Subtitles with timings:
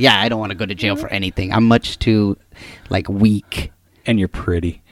[0.00, 1.52] Yeah, I don't want to go to jail for anything.
[1.52, 2.38] I'm much too
[2.88, 3.70] like weak.
[4.06, 4.82] And you're pretty.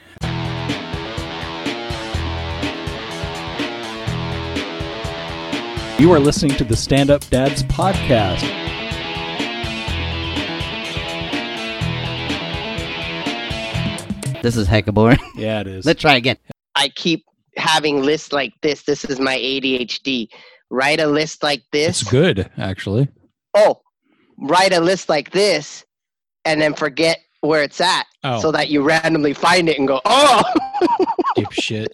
[5.99, 8.43] You are listening to the Stand Up Dads podcast.
[14.43, 15.19] This is hecka boring.
[15.37, 15.87] Yeah, it is.
[15.87, 16.37] Let's try again.
[16.75, 17.25] I keep
[17.57, 18.83] having lists like this.
[18.83, 20.29] This is my ADHD.
[20.69, 22.03] Write a list like this.
[22.03, 23.09] It's good, actually.
[23.55, 23.81] Oh,
[24.39, 25.85] write a list like this
[26.45, 30.01] and then forget where it's at Oh, so that you randomly find it and go,
[30.05, 30.43] oh,
[31.37, 31.93] deep shit.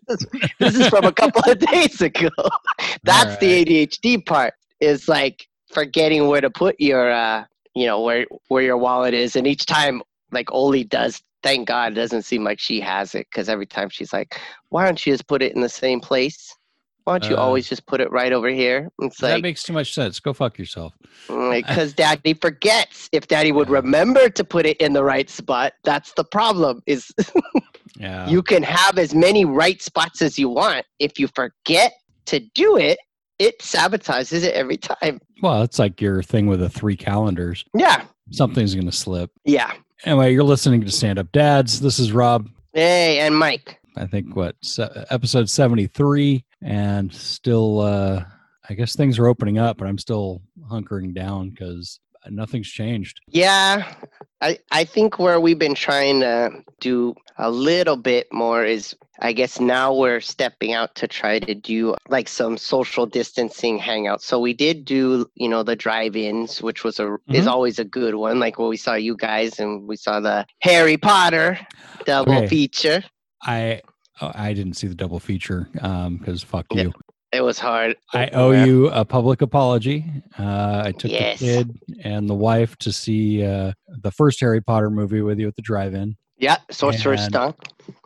[0.58, 2.30] this is from a couple of days ago.
[3.02, 7.44] That's All the ADHD part is like forgetting where to put your, uh,
[7.74, 9.36] you know, where, where your wallet is.
[9.36, 13.26] And each time, like Oli does, thank God, it doesn't seem like she has it
[13.30, 16.56] because every time she's like, why don't you just put it in the same place?
[17.04, 18.90] Why don't you Uh, always just put it right over here?
[19.00, 20.20] It's that like, makes too much sense.
[20.20, 20.94] Go fuck yourself.
[21.28, 23.08] because daddy forgets.
[23.12, 23.74] If daddy would Yeah.
[23.74, 26.82] remember to put it in the right spot, that's the problem.
[26.86, 27.12] Is
[27.98, 28.26] Yeah.
[28.28, 30.86] you can have as many right spots as you want.
[30.98, 31.92] If you forget
[32.26, 32.98] to do it,
[33.38, 35.20] it sabotages it every time.
[35.42, 37.64] well, it's like your thing with the three calendars.
[37.74, 38.04] Yeah.
[38.30, 39.30] Something's going to slip.
[39.44, 39.72] Yeah.
[40.04, 41.80] Anyway, you're listening to Stand Up Dads.
[41.80, 42.48] This is Rob.
[42.72, 43.78] Hey, and Mike.
[43.96, 48.24] I think what se- episode 73 and still uh
[48.68, 52.00] I guess things are opening up but I'm still hunkering down cuz
[52.30, 53.20] nothing's changed.
[53.28, 53.92] Yeah.
[54.40, 56.50] I, I think where we've been trying to
[56.80, 61.54] do a little bit more is I guess now we're stepping out to try to
[61.54, 64.22] do like some social distancing hangouts.
[64.22, 67.50] So we did do, you know, the drive-ins, which was a is Mhm.
[67.50, 68.38] always a good one.
[68.40, 71.58] Like when we saw you guys and we saw the Harry Potter
[72.06, 72.46] double Okay.
[72.48, 73.04] feature.
[73.44, 73.80] I
[74.20, 76.92] oh, I didn't see the double feature um cuz fuck you.
[77.32, 77.96] It was hard.
[78.12, 78.64] I owe Yeah.
[78.64, 80.04] you a public apology.
[80.38, 81.40] Uh I took Yes.
[81.40, 85.48] the kid and the wife to see uh the first Harry Potter movie with you
[85.48, 86.16] at the drive-in.
[86.38, 87.54] Yeah, Sorcerer's Stone.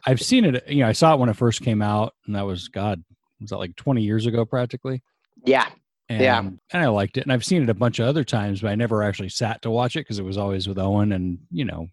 [0.06, 2.46] I've seen it, you know, I saw it when it first came out and that
[2.46, 3.02] was god
[3.40, 5.02] was that like 20 years ago practically?
[5.44, 5.68] Yeah.
[6.08, 6.38] And, Yeah.
[6.40, 7.22] and I liked it.
[7.22, 9.70] And I've seen it a bunch of other times, but I never actually sat to
[9.70, 11.86] watch it because it was always with Owen and, you know,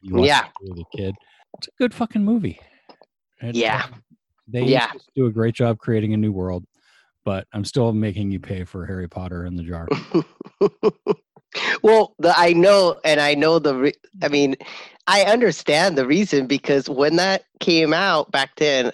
[0.00, 0.46] you Yeah.
[0.62, 1.14] it with a kid.
[1.58, 2.58] It's a good fucking movie.
[3.40, 3.86] It- Yeah.
[4.46, 4.90] They Yeah.
[5.14, 6.64] do a great job creating a new world,
[7.24, 9.86] but I'm still making you pay for Harry Potter in the jar.
[11.82, 13.74] well, the, I know, and I know the.
[13.74, 14.56] Re- I mean,
[15.06, 18.92] I understand the reason because when that came out back then,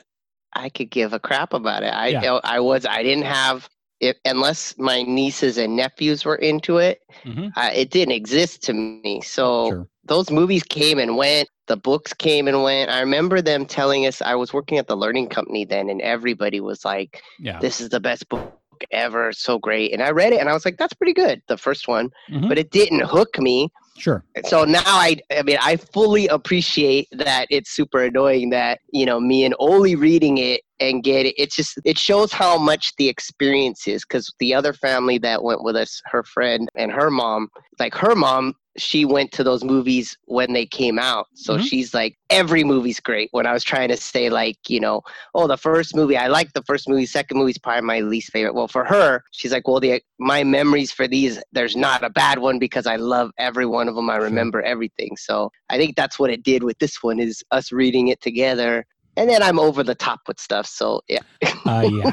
[0.54, 1.92] I could give a crap about it.
[1.94, 2.40] I Yeah.
[2.44, 3.68] I was I didn't have
[4.00, 7.00] it unless my nieces and nephews were into it.
[7.24, 7.52] Mhm.
[7.56, 9.20] Uh, it didn't exist to me.
[9.24, 9.88] So Sure.
[10.04, 11.48] those movies came and went.
[11.66, 12.90] The books came and went.
[12.90, 14.20] I remember them telling us.
[14.20, 17.58] I was working at the learning company then, and everybody was like, Yeah.
[17.58, 18.52] "This is the best book
[18.90, 19.32] ever.
[19.32, 21.88] So great." And I read it, and I was like, "That's pretty good." The first
[21.88, 22.48] one, Mhm.
[22.48, 23.70] but it didn't hook me.
[23.96, 24.24] Sure.
[24.46, 29.20] So now I, I mean, I fully appreciate that it's super annoying that you know
[29.20, 31.34] me and Oli reading it and get it.
[31.38, 35.62] It's just it shows how much the experience is because the other family that went
[35.62, 37.48] with us, her friend and her mom,
[37.78, 41.26] like her mom, she went to those movies when they came out.
[41.34, 41.62] So Mhm.
[41.62, 43.28] she's like, every movie's great.
[43.32, 45.02] When I was trying to say like, you know,
[45.34, 47.06] oh, the first movie, I like the first movie.
[47.06, 48.54] Second movie's probably my least favorite.
[48.54, 52.38] Well, for her, she's like, well, the my memories for these, there's not a bad
[52.38, 54.10] one because I love every one of them.
[54.10, 55.16] I remember everything.
[55.16, 58.86] So I think that's what it did with this one is us reading it together.
[59.16, 60.66] And then I'm over the top with stuff.
[60.66, 61.20] So yeah.
[61.64, 62.10] Uh, yeah.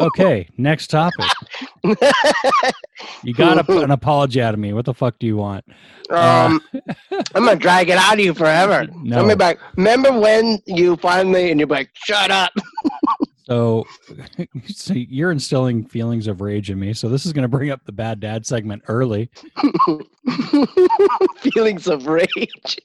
[0.00, 0.48] Okay.
[0.56, 1.26] Next topic.
[3.22, 4.72] You got a, an apology out of me.
[4.72, 5.64] What the fuck do you want?
[6.10, 6.60] um,
[7.34, 8.86] I'm gonna drag it out of you forever.
[9.02, 9.22] No.
[9.22, 12.52] Gonna be like, remember when you finally and you're like, shut up.
[13.50, 13.84] So,
[14.68, 16.92] so you're instilling feelings of rage in me.
[16.94, 19.28] So this is going to bring up the bad dad segment early.
[21.40, 22.78] Feelings of rage.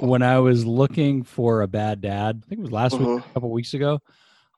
[0.00, 3.18] When I was looking for a bad dad, I think it was last week, Mhm.
[3.30, 4.00] a couple weeks ago.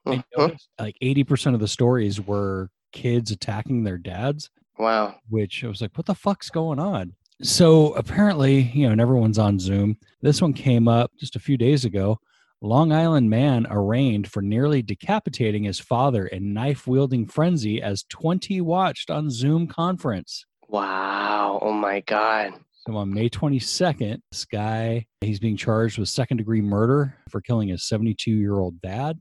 [0.06, 0.24] I Mhm.
[0.36, 5.16] noticed like 80% of the stories were kids attacking their dads, Wow.
[5.28, 7.14] which I was like, what the fuck's going on?
[7.42, 9.96] So apparently, you know, and everyone's on Zoom.
[10.22, 12.20] This one came up just a few days ago.
[12.60, 18.60] Long Island man arraigned for nearly decapitating his father in knife wielding frenzy as 20
[18.62, 20.44] watched on Zoom conference.
[20.68, 21.60] Wow.
[21.62, 22.54] Oh my God.
[22.86, 27.68] So on May 22nd, this guy, he's being charged with second degree murder for killing
[27.68, 29.20] his 72 year old dad.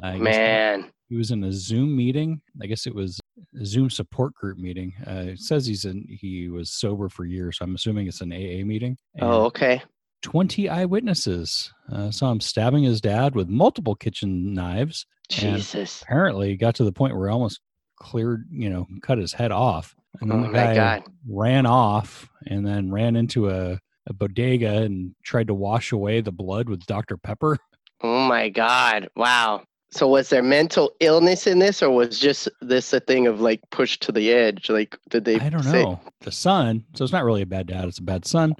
[0.00, 0.90] Guess Man.
[1.08, 2.40] he was in a Zoom meeting.
[2.62, 3.18] I guess it was
[3.60, 4.92] a Zoom support group meeting.
[5.06, 7.58] Uh, it says he's in, he was sober for years.
[7.58, 8.96] So I'm assuming it's an AA meeting.
[9.14, 9.82] And Oh, okay.
[10.24, 15.04] 20 eyewitnesses uh, saw him stabbing his dad with multiple kitchen knives.
[15.28, 16.00] Jesus.
[16.02, 17.60] apparently got to the point where he almost
[18.00, 19.94] cleared, you know, cut his head off.
[20.20, 21.02] and then Oh the my guy God.
[21.28, 26.32] ran off and then ran into a, a bodega and tried to wash away the
[26.32, 27.16] blood with Dr.
[27.18, 27.58] Pepper.
[28.02, 29.08] Oh my God.
[29.16, 29.62] Wow.
[29.90, 33.60] So was there mental illness in this or was just this a thing of like
[33.70, 34.68] pushed to the edge?
[34.70, 36.00] Like did they I don't say- know.
[36.20, 38.54] The son, so it's not really a bad dad, it's a bad son.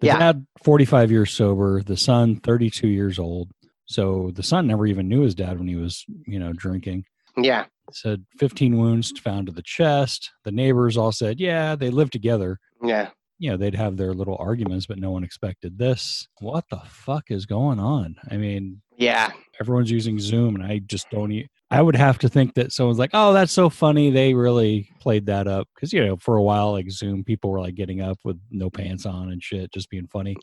[0.00, 0.18] The Yeah.
[0.18, 3.50] dad, 45 years sober, the son, 32 years old.
[3.86, 7.04] So the son never even knew his dad when he was, you know, drinking.
[7.36, 7.66] Yeah.
[7.92, 10.30] Said 15 wounds found to the chest.
[10.44, 12.58] The neighbors all said, yeah, they lived together.
[12.82, 13.10] Yeah.
[13.38, 16.28] You know, they'd have their little arguments, but no one expected this.
[16.40, 18.16] What the fuck is going on?
[18.30, 19.32] I mean, Yeah.
[19.60, 21.30] everyone's using Zoom, and I just don't.
[21.32, 24.88] E- I would have to think that someone's like, "Oh, that's so funny." They really
[25.00, 28.00] played that up because you know, for a while, like Zoom, people were like getting
[28.00, 30.36] up with no pants on and shit, just being funny.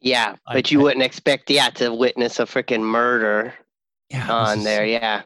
[0.00, 0.36] Yeah.
[0.46, 3.54] I- But you I- wouldn't expect yeah to witness a freaking murder
[4.10, 4.84] Yeah, on is- there.
[4.86, 5.22] Yeah.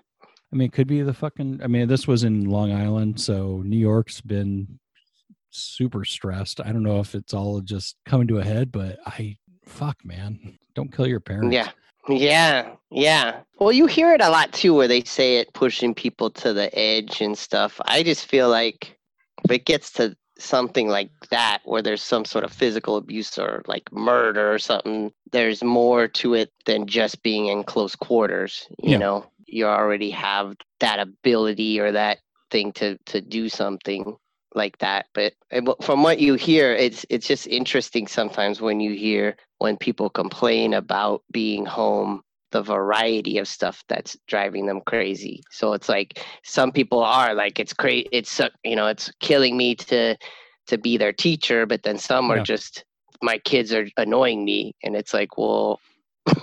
[0.53, 1.61] I mean, it could be the fucking.
[1.63, 4.79] I mean, this was in Long Island, so New York's been
[5.51, 6.61] super stressed.
[6.61, 10.57] I don't know if it's all just coming to a head, but I fuck, man,
[10.75, 11.53] don't kill your parents.
[11.55, 11.71] Yeah.
[12.09, 12.71] Yeah.
[12.91, 13.41] Yeah.
[13.59, 16.77] Well, you hear it a lot too where they say it pushing people to the
[16.79, 17.81] edge and stuff.
[17.87, 18.99] I just feel like
[19.45, 23.63] if it gets to something like that where there's some sort of physical abuse or
[23.67, 28.67] like murder or something, there's more to it than just being in close quarters.
[28.83, 28.99] You Yeah.
[28.99, 32.19] know, you already have that ability or that
[32.51, 34.17] thing to to do something
[34.57, 35.07] like that.
[35.15, 35.35] But
[35.83, 40.75] from what you hear, it's it's just interesting sometimes when you hear when people complain
[40.75, 42.23] about being home
[42.53, 47.59] the variety of stuff that's driving them crazy so it's like some people are like
[47.59, 50.17] it's crazy it's you know it's killing me to
[50.67, 52.85] to be their teacher but then some are just
[53.21, 55.81] my kids are annoying me and it's like well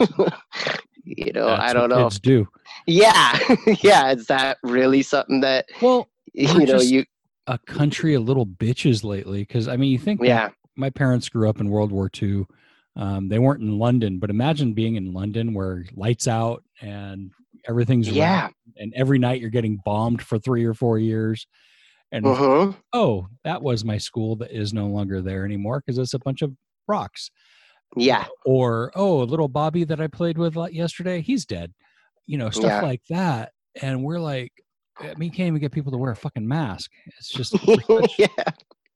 [1.04, 2.48] you know That's i don't know Kids do
[2.86, 3.40] yeah
[3.82, 6.10] yeah is that really something that well.
[6.34, 7.06] you know just- you
[7.46, 11.50] A country of little bitches lately, because I mean, you think yeah my parents grew
[11.50, 12.46] up in World War II.
[12.96, 17.32] Um, they weren't in London, but imagine being in London where lights out and
[17.68, 21.46] everything's yeah and every night you're getting bombed for three or four years.
[22.12, 26.14] And hmm oh, that was my school that is no longer there anymore because it's
[26.14, 26.54] a bunch of
[26.88, 27.30] rocks.
[27.98, 31.74] yeah Or oh, a little Bobby that I played with yesterday, he's dead.
[32.26, 32.82] You know, stuff Yeah.
[32.82, 33.52] like that.
[33.82, 34.52] And we're like,
[35.00, 36.92] I mean, you can't even get people to wear a fucking mask.
[37.18, 37.56] It's just
[38.18, 38.28] yeah.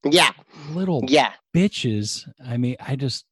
[0.03, 0.31] Yeah.
[0.71, 1.33] little yeah.
[1.55, 2.27] bitches.
[2.45, 3.25] I mean, I just,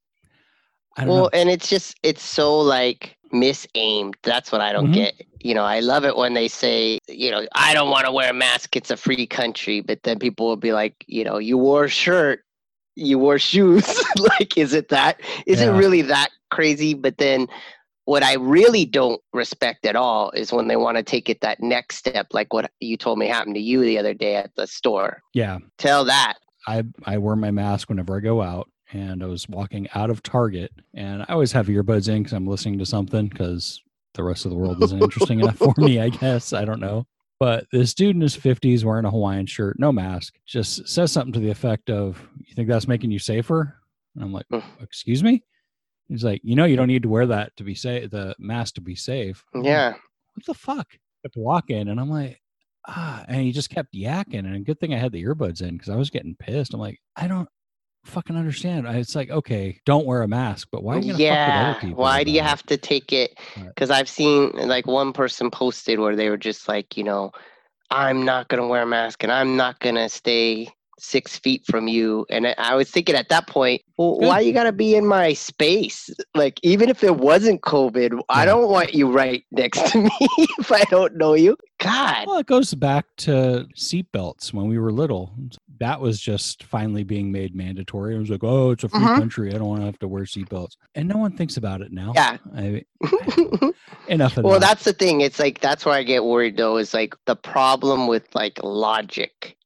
[0.97, 1.29] I don't well know.
[1.33, 4.13] and it's just it's so like misaimed.
[4.23, 4.93] That's what i don't Mhm.
[4.93, 5.13] get.
[5.41, 8.29] You know i love it when they say you know i don't want to wear
[8.31, 8.75] a mask.
[8.75, 9.81] It's a free country.
[9.81, 12.41] But then people will be like you know you wore a shirt.
[12.95, 13.85] You wore shoes.
[14.39, 16.93] Like is it that is it really that crazy?
[16.93, 17.47] But then
[18.05, 21.59] what i really don't respect at all is when they want to take it that
[21.61, 24.65] next step like what you told me happened to you the other day at the
[24.67, 25.59] store Yeah.
[25.77, 26.35] tell that
[26.67, 30.23] I I wear my mask whenever I go out, and I was walking out of
[30.23, 33.83] Target, and I always have earbuds in because I'm listening to something because
[34.15, 35.99] the rest of the world isn't interesting enough for me.
[35.99, 37.05] I guess I don't know.
[37.39, 41.33] But this dude in his 50s wearing a Hawaiian shirt, no mask, just says something
[41.33, 43.75] to the effect of, "You think that's making you safer?"
[44.15, 44.63] And I'm like, Mm.
[44.81, 45.43] "Excuse me."
[46.09, 48.75] He's like, "You know, you don't need to wear that to be safe, the mask
[48.75, 49.93] to be safe." I'm like, yeah
[50.35, 50.87] what the fuck?
[51.23, 52.41] Kept walking, and I'm like,
[52.87, 54.45] ah, and he just kept yakking.
[54.45, 56.73] And good thing I had the earbuds in because I was getting pissed.
[56.73, 57.49] I'm like, I don't
[58.03, 58.87] fucking understand.
[58.87, 61.69] I- It's like, okay, don't wear a mask, but why are you gonna yeah with
[61.69, 62.03] other people?
[62.03, 62.43] why do you it?
[62.43, 66.67] have to take it because i've seen like one person posted where they were just
[66.67, 67.31] like you know
[67.89, 71.63] i'm not going to wear a mask and i'm not going to stay six feet
[71.65, 74.27] from you and I- i was thinking at that point well Good.
[74.27, 78.45] why you got to be in my space like even if it wasn't covid i
[78.45, 80.09] don't want you right next to me
[80.59, 84.91] if i don't know you god Well, it goes back to seatbelts when we were
[84.91, 85.33] little.
[85.79, 88.15] That was just finally being made mandatory.
[88.15, 89.17] It was like, oh, it's a free Mhm.
[89.17, 89.49] country.
[89.53, 90.77] I don't want to have to wear seatbelts.
[90.95, 92.13] And no one thinks about it now.
[92.15, 92.37] Yeah.
[92.55, 92.85] I,
[94.07, 94.61] enough of that well that.
[94.61, 98.07] that's the thing it's like that's where i get worried though is like the problem
[98.07, 99.57] with like logic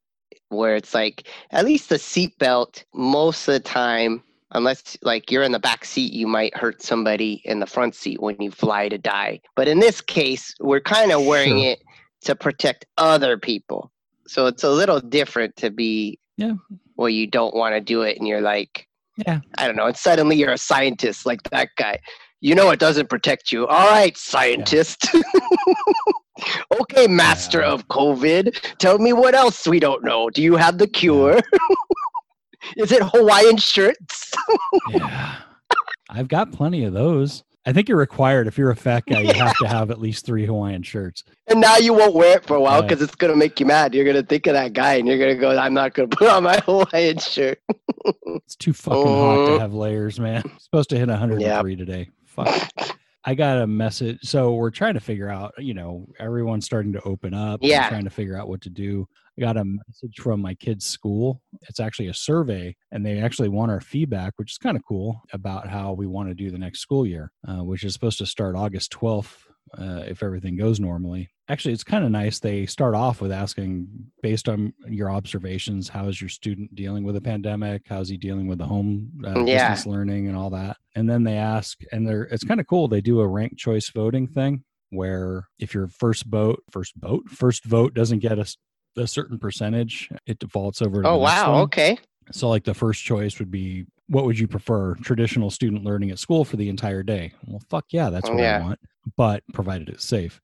[0.49, 5.51] where it's like at least the seatbelt most of the time unless like you're in
[5.51, 8.97] the back seat you might hurt somebody in the front seat when you fly to
[8.97, 11.71] die but in this case we're kind of wearing Sure.
[11.71, 11.83] it
[12.21, 13.91] to protect other people
[14.27, 16.53] so it's a little different to be Yeah.
[16.95, 18.87] where you don't want to do it and you're like
[19.17, 19.39] Yeah.
[19.59, 21.99] i don't know and suddenly you're a scientist like that guy
[22.41, 25.05] you know it doesn't protect you all right scientist
[26.81, 27.71] okay master Yeah.
[27.71, 31.39] of covid tell me what else we don't know do you have the cure
[32.77, 34.31] is it hawaiian shirts
[34.89, 35.35] yeah.
[36.11, 37.43] I've got plenty of those.
[37.67, 40.25] I think you're required if you're a fat guy, you have to have at least
[40.25, 41.23] three Hawaiian shirts.
[41.45, 42.89] And now you won't wear it for a while Right.
[42.89, 43.93] because it's gonna make you mad.
[43.93, 46.41] You're gonna think of that guy, and you're gonna go, "I'm not gonna put on
[46.43, 47.59] my Hawaiian shirt."
[48.25, 49.59] It's too fucking hot to Uh.
[49.59, 50.41] have layers, man.
[50.57, 52.09] Supposed to hit 103 today.
[52.25, 52.47] Fuck.
[53.29, 54.17] I got a message.
[54.23, 57.59] So we're trying to figure out, you know, everyone's starting to open up.
[57.61, 57.87] Yeah.
[57.87, 59.07] trying to figure out what to do.
[59.37, 61.39] I got a message from my kid's school.
[61.69, 65.21] It's actually a survey, and they actually want our feedback, which is kind of cool
[65.31, 68.25] about how we want to do the next school year, uh, which is supposed to
[68.25, 71.29] start August 12th uh, if everything goes normally.
[71.47, 72.39] Actually, it's kind of nice.
[72.39, 73.87] They start off with asking,
[74.21, 77.83] based on your observations, how is your student dealing with the pandemic?
[77.87, 79.69] How's he dealing with the home uh, Yeah.
[79.69, 80.77] distance learning and all that?
[80.95, 82.87] And then they ask, and they're it's kind of cool.
[82.87, 87.63] They do a ranked choice voting thing where if your first vote, first vote, first
[87.65, 91.01] vote doesn't get a certain percentage, it defaults over.
[91.03, 91.61] To Oh wow, one.
[91.63, 91.97] okay.
[92.31, 94.95] So, like the first choice would be, what would you prefer?
[94.95, 97.33] Traditional student learning at school for the entire day?
[97.45, 98.79] Well, fuck yeah, that's Oh, what I want,
[99.15, 100.41] but provided it's safe.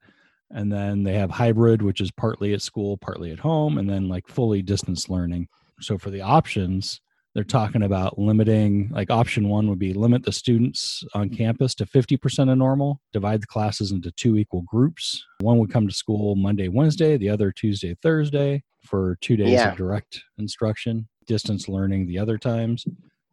[0.52, 4.08] And then they have hybrid, which is partly at school, partly at home, and then
[4.08, 5.48] like fully distance learning.
[5.82, 7.02] So, for the options,
[7.34, 11.86] they're talking about limiting, like option one would be limit the students on campus to
[11.86, 15.22] 50% of normal, divide the classes into two equal groups.
[15.42, 19.72] One would come to school Monday, Wednesday, the other Tuesday, Thursday for two days Yeah.
[19.72, 22.86] of direct instruction, distance learning the other times.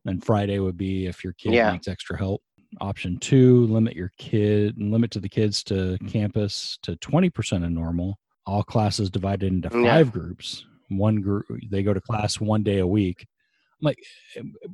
[0.05, 1.73] Then Friday would be if your kid Yeah.
[1.73, 2.43] needs extra help.
[2.81, 6.09] Option two, limit your kid, and limit to the kids to mm-hmm.
[6.09, 8.19] campus to 20% of normal.
[8.47, 9.95] All classes divided into Yeah.
[9.95, 10.65] five groups.
[10.89, 13.27] One group, they go to class one day a week.
[13.81, 13.99] I'm like,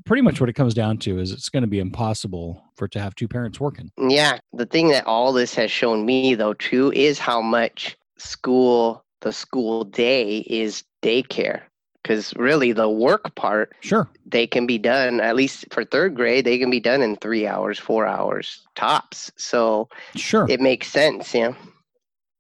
[0.04, 2.90] pretty much what it comes down to is it's going to be impossible for it
[2.92, 3.90] to have two parents working.
[3.99, 9.04] Yeah, the thing that all this has shown me though too is how much school
[9.20, 11.62] the school day is daycare.
[12.08, 14.08] Because really, the work part Sure.
[14.24, 16.46] they can be done at least for third grade.
[16.46, 19.30] They can be done in three hours, four hours tops.
[19.36, 20.46] So Sure.
[20.48, 21.34] it makes sense.
[21.34, 21.52] Yeah.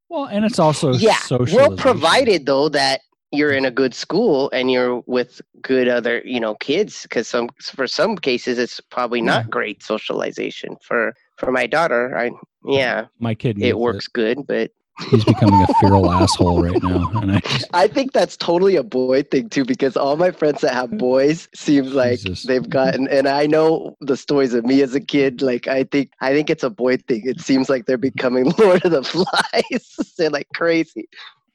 [0.08, 1.18] well, and it's also yeah.
[1.30, 6.40] Well, provided though that you're in a good school and you're with good other you
[6.40, 9.50] know kids because some for some cases it's probably not Yeah.
[9.50, 12.30] great socialization for for my daughter i
[12.64, 14.70] yeah my kid it works good but
[15.10, 18.82] He's becoming a feral asshole right now, and I just, i think that's totally a
[18.82, 22.42] boy thing too because all my friends that have boys seems like Jesus.
[22.44, 26.10] they've gotten and i know the stories of me as a kid like i think
[26.20, 27.22] i think it's a boy thing.
[27.24, 30.14] It seems like they're becoming lord of the flies.
[30.18, 31.08] They're like crazy.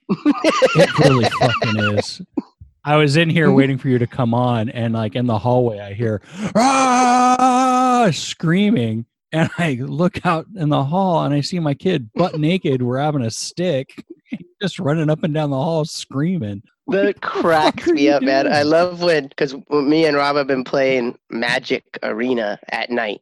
[0.09, 2.21] It really fucking is.
[2.85, 5.79] I was in here waiting for you to come on, and like in the hallway,
[5.79, 6.21] I hear
[6.55, 8.09] ah!
[8.11, 12.81] screaming, and I look out in the hall and I see my kid butt naked.
[12.81, 14.05] We're having a stick,
[14.61, 16.61] just running up and down the hall screaming.
[16.87, 18.51] That cracks me up, man.
[18.51, 23.21] I love when because me and Rob have been playing Magic Arena at night,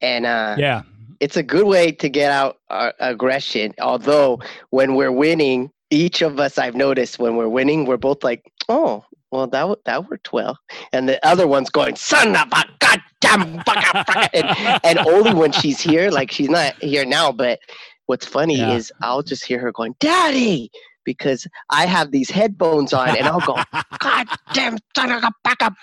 [0.00, 0.82] and uh, Yeah,
[1.18, 3.74] it's a good way to get out uh, aggression.
[3.80, 4.40] Although
[4.70, 9.04] when we're winning, each of us I've noticed when we're winning, we're both like, "Oh,
[9.30, 10.58] well that w- that worked well,"
[10.92, 15.52] and the other one's going, "Son of a goddamn fucker!" fucker," and, and only when
[15.52, 17.58] she's here, like she's not here now, but
[18.06, 18.72] what's funny Yeah.
[18.74, 20.70] is I'll just hear her going, "Daddy."
[21.06, 23.56] Because I have these headphones on, and I'll go,
[23.98, 25.74] God damn son of a baka,"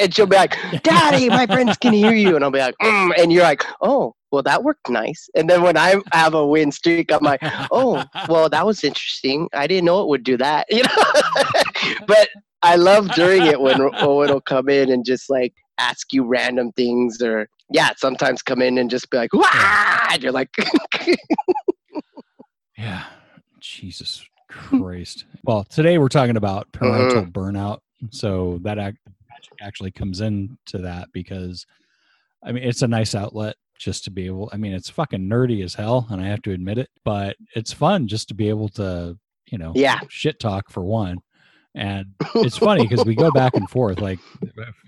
[0.00, 2.34] and she'll be like, Daddy, my friends can hear you.
[2.34, 5.28] And I'll be like, mm, and you're like, oh, well, that worked nice.
[5.36, 7.40] And then when I have a win streak, I'm like,
[7.70, 9.46] oh, well, that was interesting.
[9.52, 11.94] I didn't know it would do that, you know.
[12.06, 12.30] but
[12.62, 16.72] I love during it when Owen will come in and just like ask you random
[16.72, 20.08] things, or yeah, sometimes come in and just be like, Wah!
[20.10, 20.50] and you're like,
[22.78, 23.04] yeah.
[23.60, 25.24] Jesus Christ.
[25.44, 27.30] Well, today we're talking about parental Mm-hmm.
[27.30, 27.78] burnout.
[28.10, 28.98] So that ac-
[29.60, 31.64] actually comes into that because
[32.44, 35.64] I mean, it's a nice outlet just to be able, I mean, it's fucking nerdy
[35.64, 38.68] as hell, and I have to admit it, but it's fun just to be able
[38.70, 39.16] to,
[39.50, 41.18] you know, yeah, shit talk for one.
[41.74, 44.00] And it's funny because we go back and forth.
[44.00, 44.18] Like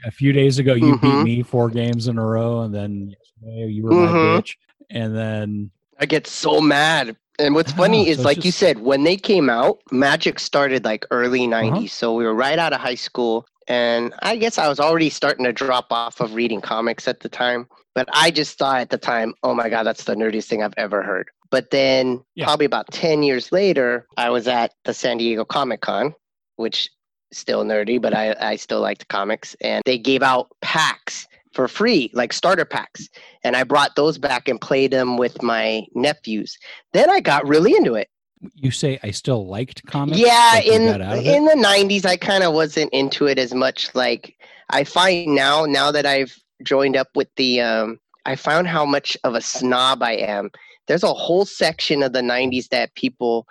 [0.04, 1.22] a few days ago, you beat Mhm.
[1.22, 4.38] me four games in a row, and then yesterday you were my Mhm.
[4.38, 4.56] bitch.
[4.90, 7.16] And then, I get so mad.
[7.38, 10.84] And what's funny know, is, so like you said, when they came out, Magic started
[10.84, 11.72] like early 90s.
[11.72, 11.88] Uh-huh.
[11.88, 13.46] So we were right out of high school.
[13.66, 17.28] And I guess I was already starting to drop off of reading comics at the
[17.30, 17.66] time.
[17.94, 20.74] But I just thought at the time, oh my God, that's the nerdiest thing I've
[20.76, 21.30] ever heard.
[21.50, 22.44] But then Yeah.
[22.44, 26.14] probably about 10 years later, I was at the San Diego Comic Con,
[26.56, 26.90] which
[27.30, 29.54] is still nerdy, but I, I still liked comics.
[29.60, 33.08] And they gave out packs for free, like starter packs.
[33.44, 36.58] And I brought those back and played them with my nephews.
[36.92, 38.08] Then I got really into it.
[38.54, 40.18] you say I still liked comics.
[40.18, 41.34] yeah, like in got out of it?
[41.34, 44.34] in the 90s I kind of wasn't into it as much like
[44.70, 49.16] I find now now that I've joined up with the um I found how much
[49.24, 50.50] of a snob I am.
[50.86, 53.46] There's a whole section of the 90s that people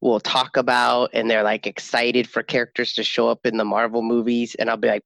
[0.00, 4.02] will talk about and they're like excited for characters to show up in the Marvel
[4.02, 5.02] movies and I'll be like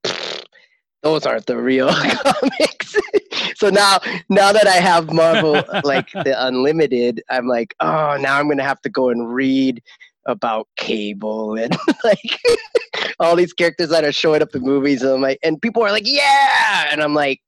[1.02, 2.97] those aren't the real comics.
[3.56, 8.49] so now now that I have Marvel like the unlimited, I'm like, oh now I'm
[8.49, 9.82] gonna have to go and read
[10.26, 12.40] about Cable and like
[13.18, 15.02] all these characters that are showing up in movies.
[15.02, 16.88] And I'm like and people are like, yeah!
[16.90, 17.40] And I'm like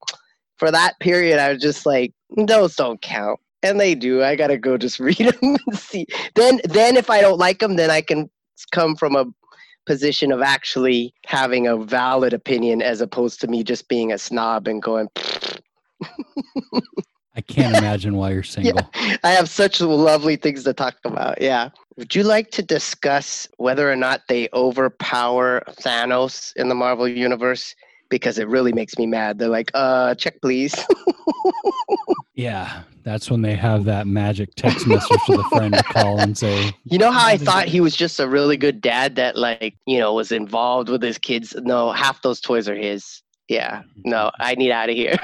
[0.56, 4.23] for that period I was just like, those don't count and they do.
[4.23, 6.07] I gotta go just read them and see.
[6.35, 8.31] Then, then if I don't like them, then I can
[8.71, 9.26] come from a
[9.87, 14.69] position of actually having a valid opinion as opposed to me just being a snob
[14.69, 15.09] and going.
[17.35, 18.75] I can't imagine why you're single.
[18.95, 21.40] Yeah, I have such lovely things to talk about.
[21.40, 21.71] Yeah.
[21.97, 27.75] Would you like to discuss whether or not they overpower Thanos in the Marvel Universe?
[28.12, 29.38] Because it really makes me mad.
[29.38, 30.75] They're like, uh, check please.
[32.35, 36.37] Yeah, that's when they have that magic text message to the friend to call and
[36.37, 39.76] say, You know how I thought he was just a really good dad that like,
[39.87, 41.54] you know, was involved with his kids?
[41.61, 43.23] No, half those toys are his.
[43.49, 43.83] Yeah.
[44.04, 45.16] No, I need out of here.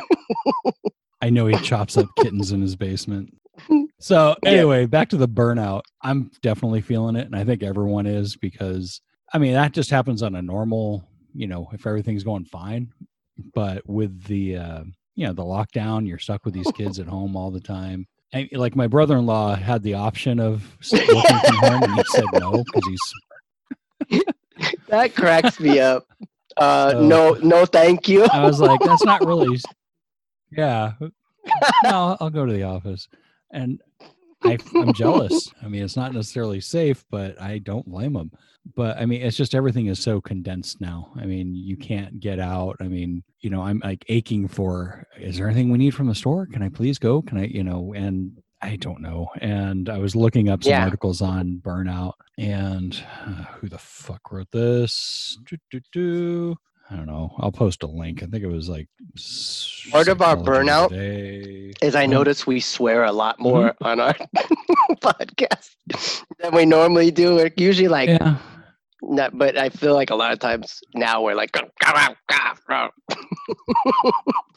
[1.22, 3.34] I know he chops up kittens in his basement.
[4.00, 5.82] So anyway, back to the burnout.
[6.02, 9.00] I'm definitely feeling it, and I think everyone is because
[9.34, 11.04] I mean that just happens on a normal,
[11.34, 12.92] you know, if everything's going fine.
[13.54, 14.84] But with the uh,
[15.18, 18.06] you know the lockdown you're stuck with these kids at home all the time.
[18.32, 22.62] And, like my brother-in-law had the option of working from home and he said no
[22.62, 22.98] because
[24.10, 24.24] he's
[24.88, 26.06] that cracks me up.
[26.56, 28.24] Uh so, no no thank you.
[28.24, 29.58] I was like that's not really
[30.52, 30.92] yeah.
[31.84, 33.08] No i'll go to the office.
[33.50, 33.80] And
[34.44, 38.30] I, i'm jealous i mean it's not necessarily safe but i don't blame them.
[38.74, 41.12] but I mean, it's just everything is so condensed now.
[41.16, 42.76] I mean, you can't get out.
[42.80, 46.14] I mean, you know, I'm like aching for, is there anything we need from the
[46.14, 46.46] store?
[46.46, 47.22] Can I please go?
[47.22, 49.28] Can I, you know, and I don't know.
[49.40, 50.84] And I was looking up some yeah.
[50.84, 55.38] articles on burnout and uh, who the fuck wrote this?
[55.46, 56.56] Do, do, do.
[56.90, 57.34] I don't know.
[57.38, 58.22] I'll post a link.
[58.22, 58.88] I think it was like
[59.90, 60.90] part of our burnout
[61.82, 63.84] is I notice we swear a lot more mm-hmm.
[63.84, 64.14] on our
[65.02, 65.70] podcast
[66.38, 67.34] than we normally do.
[67.34, 68.38] We're usually like yeah.
[69.02, 71.56] Not, but I feel like a lot of times now we're like,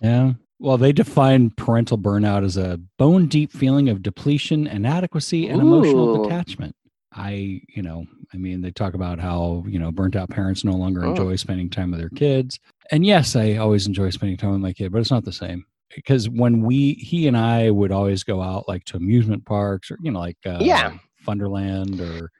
[0.02, 0.34] yeah.
[0.60, 5.68] Well, they define parental burnout as a bone deep feeling of depletion, inadequacy, and Ooh.
[5.68, 6.76] emotional detachment.
[7.14, 10.74] I, you know, I mean, they talk about how, you know, burnt out parents no
[10.74, 11.10] longer oh.
[11.10, 12.60] enjoy spending time with their kids.
[12.92, 15.66] And yes, I always enjoy spending time with my kid, but it's not the same.
[15.94, 19.98] Because when we, he and I would always go out like to amusement parks or,
[20.02, 20.98] you know, like, uh, yeah,
[21.28, 22.32] Funderland or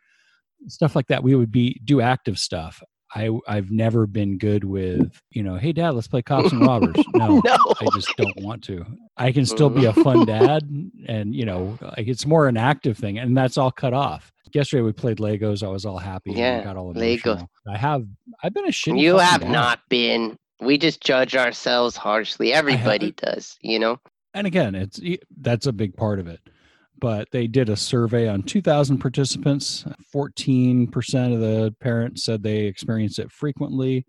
[0.68, 1.24] stuff like that.
[1.24, 2.82] We would be do active stuff.
[3.14, 6.96] I I've never been good with you know, hey dad, let's play cops and robbers.
[7.14, 8.86] No, no, I just don't want to.
[9.18, 10.64] I can still be a fun dad,
[11.08, 14.32] and you know, like it's more an active thing, and that's all cut off.
[14.54, 15.62] Yesterday we played Legos.
[15.62, 16.32] I was all happy.
[16.32, 17.48] Yeah, got all Lego.
[17.68, 18.06] I have.
[18.44, 19.00] I've been a shitty.
[19.00, 19.52] You have dad.
[19.52, 20.38] not been.
[20.62, 22.54] We just judge ourselves harshly.
[22.54, 24.00] Everybody does, you know.
[24.34, 25.00] And again, it's
[25.42, 26.40] that's a big part of it
[27.02, 29.84] but they did a survey on 2,000 participants.
[30.16, 34.06] 14% of the parents said they experienced it frequently.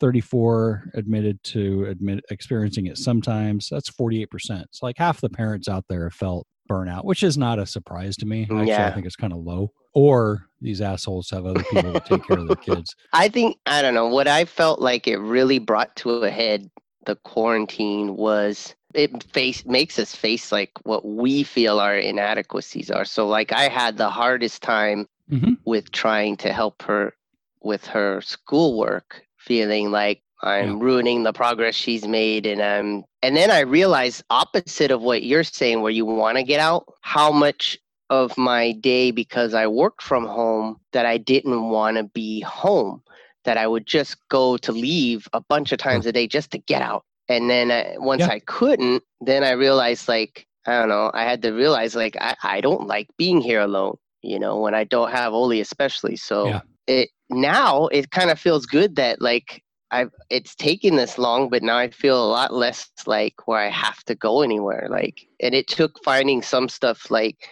[0.00, 3.68] 34 admitted to admit experiencing it sometimes.
[3.70, 4.26] That's 48%.
[4.70, 8.16] So like half the parents out there have felt burnout, which is not a surprise
[8.18, 8.46] to me.
[8.46, 8.86] Mm, Actually, yeah.
[8.86, 9.72] I think it's kind of low.
[9.94, 12.94] Or these assholes have other people that take care of their kids.
[13.12, 16.68] I think I don't know what I felt like it really brought to a head
[17.06, 23.04] the quarantine was it face makes us face like what we feel our inadequacies are.
[23.04, 25.54] So like I had the hardest time mm-hmm.
[25.64, 27.14] with trying to help her
[27.60, 30.84] with her schoolwork, feeling like I'm yeah.
[30.84, 35.44] ruining the progress she's made and I'm and then I realized opposite of what you're
[35.44, 37.78] saying where you want to get out, how much
[38.10, 43.02] of my day because I worked from home that I didn't want to be home
[43.44, 46.58] that I would just go to leave a bunch of times a day just to
[46.58, 48.30] get out and then I, once yeah.
[48.30, 51.10] I couldn't, then I realized like I don't know.
[51.12, 53.96] I had to realize like I, I don't like being here alone.
[54.22, 56.16] You know, when I don't have Oli, especially.
[56.16, 56.60] So yeah.
[56.86, 61.62] it now it kind of feels good that like I've it's taken this long, but
[61.62, 64.88] now I feel a lot less like where I have to go anywhere.
[64.90, 67.48] Like, and it took finding some stuff like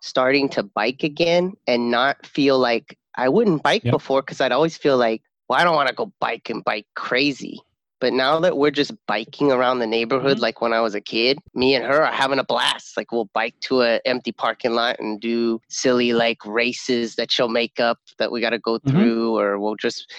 [0.00, 3.92] starting to bike again and not feel like I wouldn't bike yep.
[3.92, 6.86] before because I'd always feel like, well, I don't want to go bike and bike
[6.94, 7.60] crazy.
[8.00, 10.42] But now that we're just biking around the neighborhood mm-hmm.
[10.42, 12.96] like when I was a kid, me and her are having a blast.
[12.96, 17.48] Like we'll bike to an empty parking lot and do silly like races that she'll
[17.48, 18.90] make up that we got to go mm-hmm.
[18.90, 20.12] through, or we'll just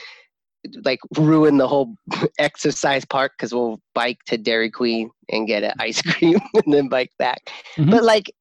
[0.84, 1.96] like ruin the whole
[2.40, 6.88] exercise park because we'll bike to Dairy Queen and get an ice cream and then
[6.90, 7.52] bike back.
[7.76, 7.92] Mhm.
[7.92, 8.32] But like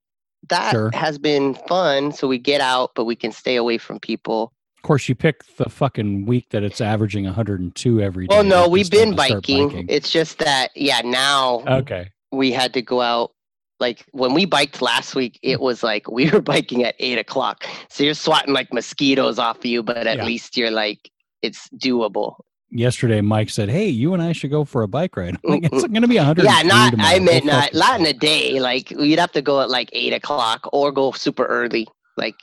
[0.48, 0.90] that Sure.
[0.94, 2.12] has been fun.
[2.12, 4.52] So we get out, but we can stay away from people.
[4.86, 8.32] Of course, you pick the fucking week that it's averaging 102 every day.
[8.36, 9.84] Well, no, we've been start biking.
[9.88, 12.12] It's just that, yeah, now Okay.
[12.30, 13.32] we had to go out.
[13.80, 17.64] Like when we biked last week, it was like we were biking at eight o'clock.
[17.88, 20.24] So you're swatting like mosquitoes off of you, but at Yeah.
[20.24, 21.10] least you're like,
[21.42, 22.36] it's doable.
[22.70, 25.84] Yesterday, Mike said, "Hey, you and I should go for a bike ride." Like, it's
[25.88, 26.44] going to be 100.
[26.44, 28.60] Yeah, not, I meant not, not in a day.
[28.60, 32.36] Like you'd have to go at like eight o'clock or go super early, like.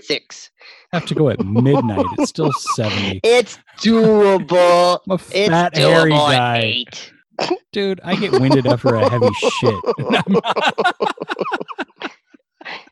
[0.00, 0.50] Six.
[0.92, 2.04] Have to go at midnight.
[2.18, 3.20] It's still 70.
[3.24, 5.00] It's doable.
[5.06, 6.84] I'm a It's fat, hairy doable at guy,
[7.72, 8.00] dude.
[8.04, 9.80] I get winded after a heavy shit.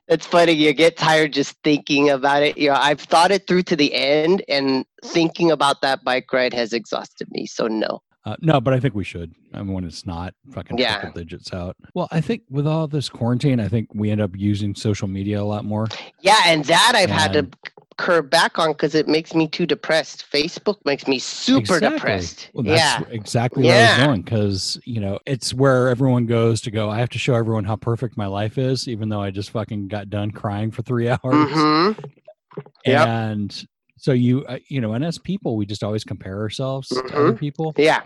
[0.08, 0.52] It's funny.
[0.52, 2.56] You get tired just thinking about it.
[2.56, 6.54] You know, I've thought it through to the end, and thinking about that bike ride
[6.54, 7.44] has exhausted me.
[7.44, 8.00] So no.
[8.24, 9.32] Uh, no, but I think we should.
[9.54, 11.00] I mean, when it's not fucking Yeah.
[11.00, 11.76] triple digits out.
[11.94, 15.40] Well, I think with all this quarantine, I think we end up using social media
[15.40, 15.86] a lot more.
[16.20, 17.48] Yeah, and that I've had to
[17.96, 20.24] curb back on because it makes me too depressed.
[20.30, 21.90] Facebook makes me super Exactly.
[21.98, 22.50] depressed.
[22.54, 23.02] Well, that's yeah.
[23.14, 24.06] exactly where I was Yeah.
[24.06, 26.90] going because you know it's where everyone goes to go.
[26.90, 29.88] I have to show everyone how perfect my life is, even though I just fucking
[29.88, 31.18] got done crying for three hours.
[31.24, 32.00] Mm-hmm.
[32.86, 33.08] Yep.
[33.08, 33.66] And
[33.98, 37.32] so you, uh, you know, and as people, we just always compare ourselves to other
[37.32, 37.38] Mhm.
[37.38, 37.74] people.
[37.76, 38.02] Yeah.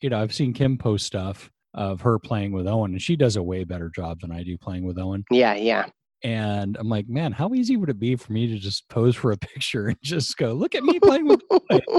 [0.00, 3.36] You know, I've seen Kim post stuff of her playing with Owen, and she does
[3.36, 5.24] a way better job than I do playing with Owen.
[5.30, 5.54] Yeah.
[5.54, 5.86] Yeah.
[6.24, 9.32] And I'm like, man, how easy would it be for me to just pose for
[9.32, 11.80] a picture and just go, look at me playing with Owen?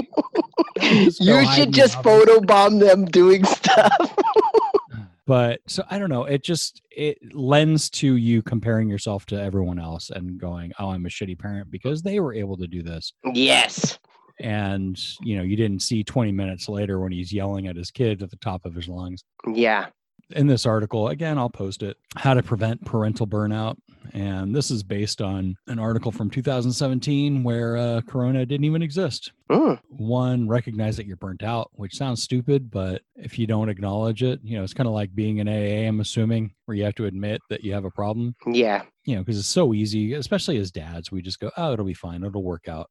[1.20, 3.90] You should just photo bomb them doing stuff.
[5.26, 9.78] But so i don't know it just it lends to you comparing yourself to everyone
[9.78, 13.12] else and going oh i'm a shitty parent because they were able to do this
[13.32, 13.98] yes.
[14.40, 18.22] and you know you didn't see 20 minutes later when he's yelling at his kid
[18.22, 19.86] at the top of his lungs Yeah.
[20.30, 23.76] In this article again i'll post it how to prevent parental burnout.
[24.12, 29.32] And this is based on an article from 2017 where uh, corona didn't even exist.
[29.88, 34.40] One recognize that you're burnt out which sounds stupid but if you don't acknowledge it
[34.42, 37.06] you know it's kind of like being in aa i'm assuming where you have to
[37.06, 38.34] admit that you have a problem.
[38.46, 38.82] Yeah.
[39.04, 41.94] you know because it's so easy especially as dads we just go oh it'll be
[41.94, 42.90] fine it'll work out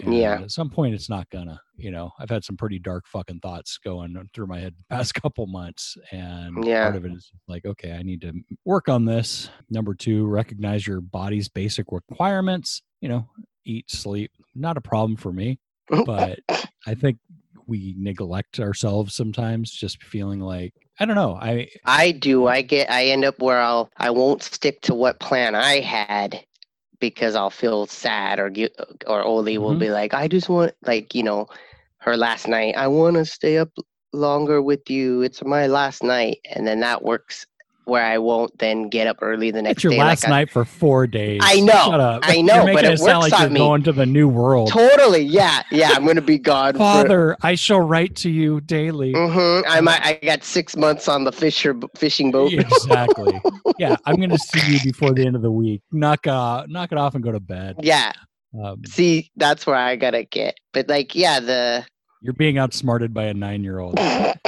[0.00, 0.40] And Yeah.
[0.40, 3.78] at some point it's not gonna you know i've had some pretty dark fucking thoughts
[3.78, 6.84] going through my head the past couple months and Yeah.
[6.84, 8.32] part of it is like okay i need to
[8.64, 13.28] work on this number two recognize your body's basic requirements you know
[13.64, 15.58] eat sleep not a problem for me
[16.06, 16.38] but
[16.86, 17.18] I think
[17.66, 21.38] we neglect ourselves sometimes, just feeling like I don't know.
[21.40, 22.46] I I do.
[22.48, 22.90] I get.
[22.90, 23.90] I end up where I'll.
[23.96, 26.44] I won't stick to what plan I had
[27.02, 28.52] because I'll feel sad or
[29.06, 29.86] or Oli will Mhm.
[29.86, 31.48] be like, I just want like you know,
[31.98, 32.76] her last night.
[32.78, 33.70] I want to stay up
[34.14, 35.22] longer with you.
[35.22, 37.46] It's my last night, and then that works
[37.84, 39.98] where I won't then get up early the next it's your day.
[39.98, 41.40] last like I- night for four days.
[41.42, 42.20] I know.
[42.22, 43.58] I You're know, but it sound works like you're me.
[43.60, 44.68] going to the new world.
[44.70, 45.22] Totally.
[45.22, 45.62] Yeah.
[45.70, 45.90] Yeah.
[45.94, 46.74] I'm gonna be gone.
[46.74, 49.12] for, Father, I shall write to you daily.
[49.14, 50.04] Mhm, I might.
[50.04, 52.52] I got six months on the fisher fishing boat.
[52.52, 53.40] exactly.
[53.78, 55.82] yeah, I'm gonna see you before the end of the week.
[55.92, 57.76] Knock uh knock it off and go to bed.
[57.82, 58.12] Yeah.
[58.62, 60.56] Um, See, that's where I gotta get.
[60.74, 61.86] But like, yeah, the
[62.20, 63.98] you're being outsmarted by a nine year old.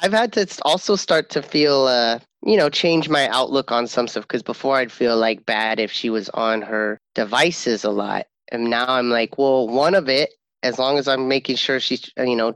[0.00, 4.08] I've had to also start to feel, uh, you know, change my outlook on some
[4.08, 4.24] stuff.
[4.24, 8.70] Because before I'd feel like bad if she was on her devices a lot, and
[8.70, 10.30] now I'm like, well, one of it,
[10.62, 12.54] as long as I'm making sure she's, uh, you know,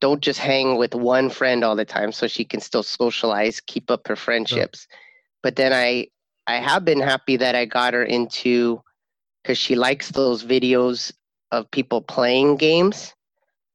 [0.00, 3.90] don't just hang with one friend all the time, so she can still socialize, keep
[3.90, 4.86] up her friendships.
[5.42, 6.06] But then I,
[6.46, 8.80] I have been happy that I got her into,
[9.42, 11.12] because she likes those videos
[11.50, 13.12] of people playing games.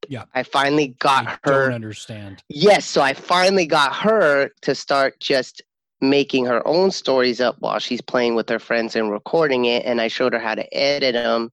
[0.08, 0.24] Yeah.
[0.34, 1.64] I finally got I her.
[1.66, 2.42] don't understand.
[2.48, 5.62] Yes, so I finally got her to start just
[6.00, 9.84] making her own stories up while she's playing with her friends and recording it.
[9.84, 11.50] And I showed her how to edit them.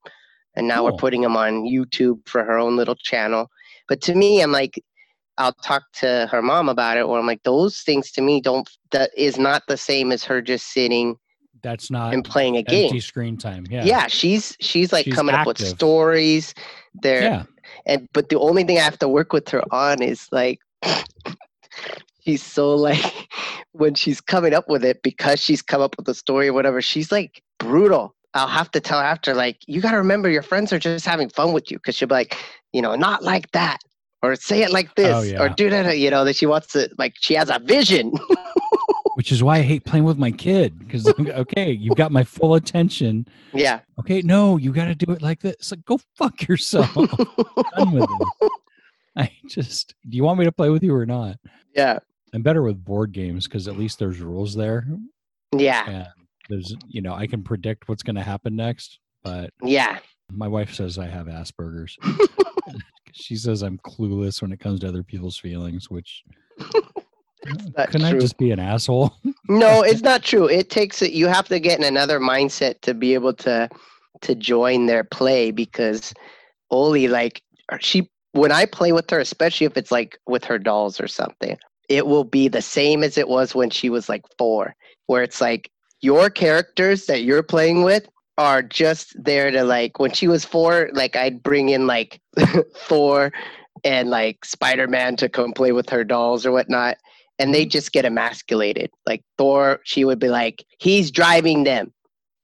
[0.55, 0.85] And now Cool.
[0.85, 3.49] we're putting them on YouTube for her own little channel.
[3.87, 4.81] But to me, I'm like,
[5.37, 8.69] I'll talk to her mom about it, or I'm like, those things to me don't,
[8.91, 11.17] that is not the same as her just sitting
[11.61, 12.97] That's not and playing a game.
[13.01, 13.65] screen time.
[13.69, 13.83] Yeah.
[13.83, 15.67] Yeah, she's she's like She's coming up with active.
[15.75, 16.53] stories.
[17.01, 17.43] There, Yeah.
[17.85, 20.59] And but the only thing I have to work with her on is like
[22.23, 23.27] she's so like
[23.71, 26.81] when she's coming up with it because she's come up with a story or whatever,
[26.81, 28.15] she's like brutal.
[28.33, 31.05] I'll have to tell her after like you got to remember your friends are just
[31.05, 32.37] having fun with you because she'll be like,
[32.73, 33.79] you know, not like that
[34.21, 35.97] or say it like this Oh, or do that.
[35.97, 38.11] You know that she wants to like she has a vision.
[39.15, 42.55] Which is why I hate playing with my kid because okay, you've got my full
[42.55, 43.27] attention.
[43.53, 43.79] yeah.
[43.99, 45.71] Okay, no, you got to do it like this.
[45.71, 46.93] Like go fuck yourself.
[47.77, 48.51] Done with it.
[49.15, 49.95] I just.
[50.09, 51.37] Do you want me to play with you or not?
[51.73, 51.99] yeah.
[52.33, 54.85] I'm better with board games because at least there's rules there,
[55.55, 55.89] Yeah.
[55.89, 56.07] and
[56.49, 58.99] there's you know I can predict what's going to happen next.
[59.23, 59.99] But Yeah.
[60.29, 61.97] my wife says I have Asperger's.
[63.13, 66.23] she says I'm clueless when it comes to other people's feelings, which
[67.89, 69.13] can I just be an asshole?
[69.47, 70.49] No, it's not true.
[70.49, 71.11] It takes it.
[71.11, 73.69] You have to get in another mindset to be able to
[74.21, 76.15] to join their play because
[76.71, 80.57] Oli, like uh, she, when I play with her, especially if it's like with her
[80.57, 81.57] dolls or something,
[81.89, 85.41] it will be the same as it was when she was like four, where it's
[85.41, 85.69] like
[86.01, 88.07] your characters that you're playing with
[88.39, 92.19] are just there to like when she was four, like I'd bring in like
[92.75, 93.31] Thor
[93.83, 96.97] and like Spider Man to come play with her dolls or whatnot
[97.39, 97.69] and they mm-hmm.
[97.69, 98.91] just get emasculated.
[99.05, 101.93] Like Thor, she would be like, "He's driving them,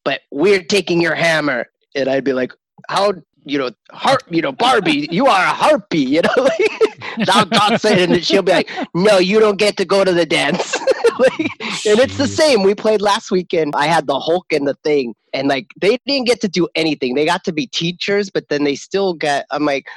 [0.03, 2.53] but we're taking your hammer," and I'd be like,
[2.89, 4.21] "How?" You know, harp.
[4.29, 5.99] You know, Barbie, you are a harpy.
[5.99, 9.85] You know, like, thou God said, and she'll be like, "No, you don't get to
[9.85, 10.79] go to the dance."
[11.19, 11.39] like,
[11.85, 12.63] and it's the same.
[12.63, 13.73] We played last weekend.
[13.75, 17.15] I had the Hulk and the thing, and like they didn't get to do anything.
[17.15, 19.45] They got to be teachers, but then they still got.
[19.49, 19.87] I'm like,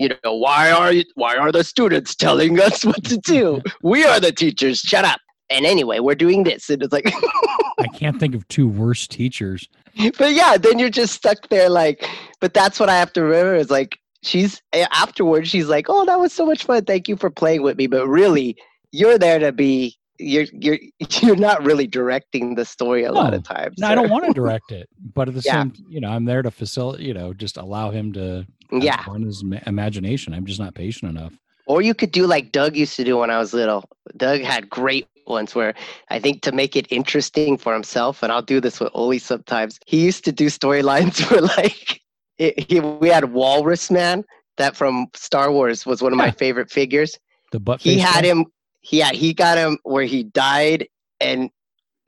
[0.00, 3.60] you know, why are you, why are the students telling us what to do?
[3.82, 4.78] we are the teachers.
[4.80, 5.20] Shut up.
[5.50, 7.12] And anyway, we're doing this, and it's like,
[7.80, 9.68] I can't think of two worse teachers.
[10.16, 12.08] but yeah, then you're just stuck there, like.
[12.40, 15.48] But that's what I have to remember is like she's eh, afterwards.
[15.48, 16.84] She's like, oh, that was so much fun.
[16.84, 17.88] Thank you for playing with me.
[17.88, 18.56] But really,
[18.92, 19.96] you're there to be.
[20.20, 20.78] You're you're
[21.22, 23.74] you're not really directing the story a lot of times.
[23.78, 25.62] No, I don't want to direct it, but at the Yeah.
[25.62, 29.04] same, you know, I'm there to facilitate, you know, just allow him to Yeah.
[29.18, 30.34] his ma- imagination.
[30.34, 31.32] I'm just not patient enough.
[31.66, 33.88] Or you could do like Doug used to do when I was little.
[34.16, 35.74] Doug had great ones where
[36.08, 39.78] I think to make it interesting for himself, and I'll do this with Oli sometimes,
[39.86, 42.00] he used to do storylines where like
[42.38, 44.24] it, he, we had Walrus Man
[44.56, 47.18] that from Star Wars was one of my favorite figures.
[47.52, 47.80] The butt.
[47.80, 48.28] He had guy?
[48.28, 48.46] him,
[48.90, 50.88] yeah, he got him where he died
[51.20, 51.50] and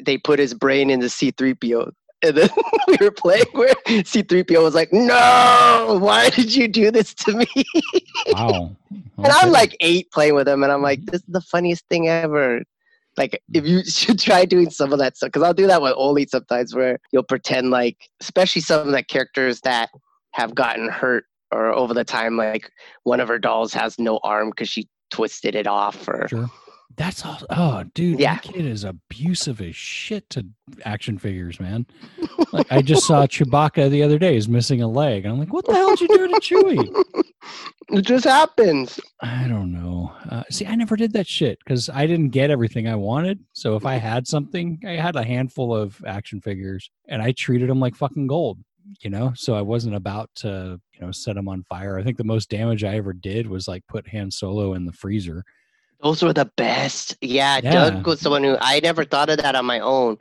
[0.04, 1.92] they put his brain into C3PO.
[2.22, 2.48] And then
[2.88, 7.64] we were playing where C3PO was like, No, why did you do this to me?
[8.32, 8.76] Wow.
[9.18, 12.08] And I'm like eight playing with him, and I'm like, this is the funniest thing
[12.08, 12.62] ever.
[13.16, 15.94] Like, if you should try doing some of that stuff, because I'll do that with
[15.96, 19.90] Oli sometimes, where you'll pretend like, especially some of the characters that
[20.32, 22.70] have gotten hurt or over the time, like
[23.04, 26.50] one of her dolls has no arm because she twisted it off, or Sure.
[26.96, 27.38] That's all.
[27.50, 28.34] Oh, dude, Yeah.
[28.34, 30.46] that kid is abusive as shit to
[30.84, 31.86] action figures, man.
[32.52, 35.52] Like I just saw Chewbacca the other day is missing a leg, and I'm like,
[35.52, 37.22] what the hell did you do to Chewie?
[37.90, 38.98] it just happens.
[39.20, 40.12] I don't know.
[40.28, 43.40] Uh, see, I never did that shit because I didn't get everything I wanted.
[43.52, 47.68] So if I had something, I had a handful of action figures, and I treated
[47.68, 48.58] them like fucking gold.
[49.00, 51.96] You know, so I wasn't about to, you know, set them on fire.
[51.98, 54.92] I think the most damage I ever did was like put Han Solo in the
[54.92, 55.44] freezer.
[56.02, 57.16] Those were the best.
[57.20, 57.70] Yeah, Yeah.
[57.70, 60.18] Doug was someone who I never thought of that on my own.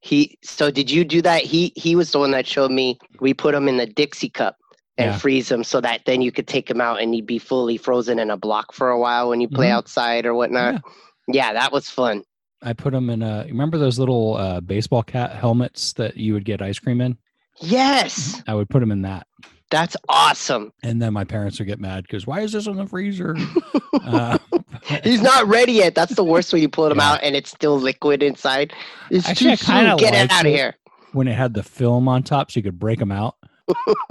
[0.00, 1.42] He so did you do that?
[1.42, 2.98] He he was the one that showed me.
[3.20, 4.56] We put him in the Dixie cup
[4.98, 5.18] and Yeah.
[5.18, 8.18] freeze him so that then you could take him out and he'd be fully frozen
[8.18, 9.72] in a block for a while when you play Mhm.
[9.72, 10.82] outside or whatnot.
[11.28, 11.52] Yeah.
[11.54, 12.24] that was fun.
[12.64, 13.44] I put them in a.
[13.48, 17.16] Remember those little uh, baseball cap helmets that you would get ice cream in?
[17.60, 19.26] Yes, I would put them in that,
[19.72, 20.72] that's awesome.
[20.84, 23.34] and then my parents would get mad because why is this in the freezer?
[24.04, 24.38] uh,
[25.02, 25.94] He's not ready yet.
[25.96, 27.12] That's the worst when you pull him Yeah.
[27.14, 28.72] out and it's still liquid inside.
[29.10, 29.96] It's Actually, too soon.
[29.96, 30.74] Get it out of here.
[31.12, 33.36] when it had the film on top, so you could break them out.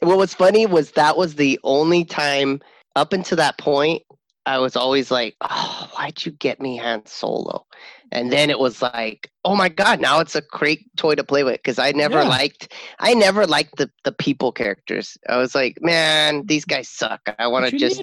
[0.00, 2.60] what was funny was that was the only time
[2.96, 4.02] up until that point
[4.46, 7.66] I was always like, "Oh, why'd you get me Han Solo?"
[8.10, 11.44] And then it was like, "Oh my God, now it's a great toy to play
[11.44, 12.28] with." Because I never Yeah.
[12.28, 15.16] liked, I never liked the the people characters.
[15.28, 17.20] I was like, "Man, these guys suck.
[17.38, 18.02] I want to just."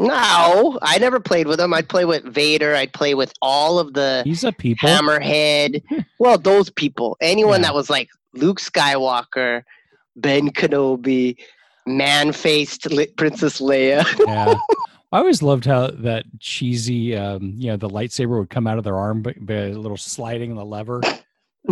[0.00, 1.74] No, I never played with them.
[1.74, 2.74] I'd play with Vader.
[2.76, 4.88] I'd play with all of the He's a people.
[4.88, 5.82] Hammerhead.
[6.20, 7.16] well, those people.
[7.20, 7.68] Anyone Yeah.
[7.68, 9.64] that was like Luke Skywalker,
[10.14, 11.36] Ben Kenobi,
[11.86, 14.04] man faced li- Princess Leia.
[14.26, 14.54] yeah.
[15.10, 18.84] I always loved how that cheesy, um, you know, the lightsaber would come out of
[18.84, 21.00] their arm, but, but a little sliding the lever.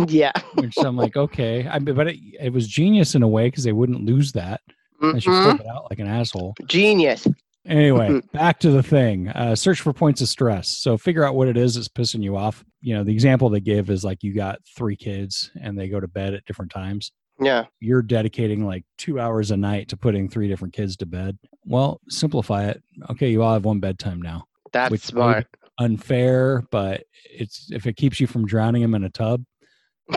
[0.07, 0.31] yeah.
[0.55, 3.63] Which I'm like, okay, I mean, but it, it was genius in a way because
[3.63, 4.61] they wouldn't lose that.
[5.01, 6.55] I should flip it out like an asshole.
[6.65, 7.27] Genius.
[7.67, 9.27] Anyway, back to the thing.
[9.29, 10.69] Uh, search for points of stress.
[10.69, 12.63] So figure out what it is that's pissing you off.
[12.81, 15.99] You know, the example they give is like you got three kids and they go
[15.99, 17.11] to bed at different times.
[17.39, 17.65] Yeah.
[17.79, 21.37] You're dedicating like two hours a night to putting three different kids to bed.
[21.67, 22.81] Well, simplify it.
[23.11, 24.45] Okay, you all have one bedtime now.
[24.71, 25.45] That's Which smart.
[25.79, 29.43] Unfair, but it's if it keeps you from drowning him in a tub,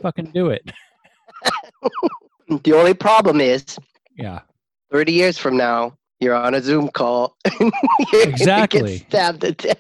[0.02, 0.70] fucking do it.
[2.64, 3.64] The only problem is
[4.16, 4.40] Yeah.
[4.90, 7.36] 30 years from now, you're on a Zoom call.
[7.44, 7.72] and
[8.12, 8.98] you're gonna Exactly.
[9.08, 9.78] Stabbed to death.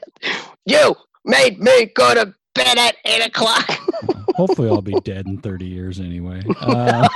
[0.66, 3.68] You, made me go to bed at eight o'clock.
[4.36, 6.42] Hopefully, I'll be dead in 30 years anyway.
[6.60, 7.08] Uh,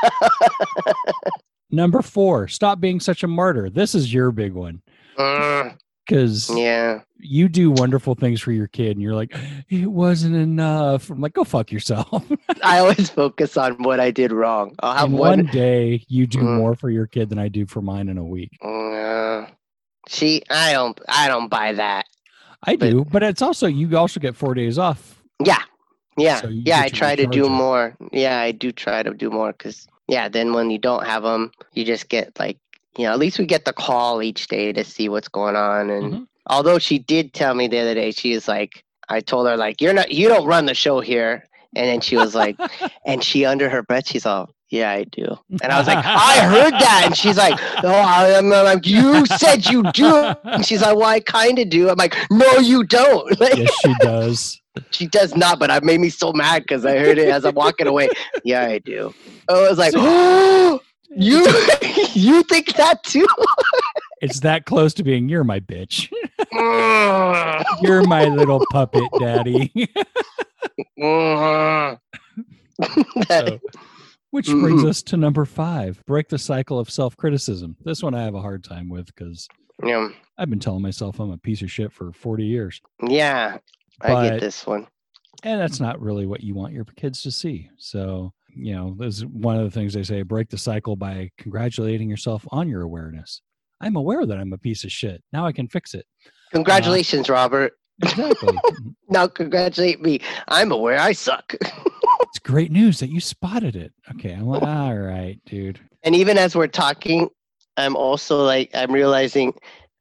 [1.75, 3.69] number four, stop being such a martyr.
[3.71, 4.83] This is your big one
[5.19, 7.01] Mm, because yeah.
[7.19, 9.35] you do wonderful things for your kid, and you're like,
[9.71, 11.09] it wasn't enough.
[11.11, 12.25] I'm like, go fuck yourself.
[12.63, 14.75] I always focus on what I did wrong.
[14.81, 15.21] I'll have one.
[15.39, 16.57] one day, you do Mm.
[16.59, 18.51] more for your kid than I do for mine in a week.
[18.63, 19.47] Uh,
[20.09, 21.01] see, I don't.
[21.09, 22.07] I don't buy that.
[22.67, 25.23] I But- do, but it's also you also get four days off.
[25.45, 25.59] Yeah,
[26.17, 26.81] yeah, So yeah.
[26.81, 27.51] I try to do it.
[27.51, 27.95] more.
[28.13, 30.29] Yeah, I do try to do more because yeah.
[30.29, 32.59] Then when you don't have them, you just get like
[32.97, 33.13] you know.
[33.13, 35.91] At least we get the call each day to see what's going on.
[35.91, 36.27] And Mhm.
[36.49, 39.81] although she did tell me the other day, she was like, I told her like,
[39.81, 41.49] you're not, you don't run the show here.
[41.77, 42.57] And then she was like,
[43.07, 45.27] and she under her breath, she's all, yeah, I do.
[45.61, 47.03] And I was like, I heard that.
[47.07, 50.07] And she's like, oh, I'm, I'm like, you said you do.
[50.45, 51.91] And she's like, well, I kind of do.
[51.91, 53.41] I'm like, no, you don't.
[53.41, 54.61] Like, yes, she does.
[54.91, 57.55] She does not, but it made me so mad because I heard it as I'm
[57.55, 58.09] walking away.
[58.45, 59.15] Yeah, I do.
[59.49, 61.47] I was like, oh, you,
[62.15, 63.27] you think that too?
[64.21, 66.11] It's that close to being you're my bitch.
[66.55, 69.71] Mm, You're my little puppet daddy.
[70.99, 71.99] mm.
[73.29, 73.61] So,
[74.31, 74.89] which brings Mhm.
[74.89, 77.77] us to number five break the cycle of self criticism.
[77.85, 79.47] This one I have a hard time with because
[79.85, 80.09] yeah,
[80.39, 82.81] I've been telling myself I'm a piece of shit for 40 years.
[83.07, 83.59] yeah,
[84.05, 84.87] I get this one.
[85.43, 87.69] And that's not really what you want your kids to see.
[87.77, 91.31] So, you know, this is one of the things they say break the cycle by
[91.39, 93.43] congratulating yourself on your awareness.
[93.81, 95.23] I'm aware that I'm a piece of shit.
[95.33, 96.07] Now I can fix it.
[96.53, 97.73] Congratulations, uh, Robert.
[98.03, 98.59] Exactly.
[98.75, 98.91] Mm-hmm.
[99.11, 100.21] Now congratulate me.
[100.49, 101.55] I'm aware I suck.
[102.23, 103.93] it's great news that you spotted it.
[104.13, 104.33] Okay.
[104.33, 105.79] I'm like, all right, dude.
[106.03, 107.29] And even as we're talking,
[107.77, 109.55] I'm also like I'm realizing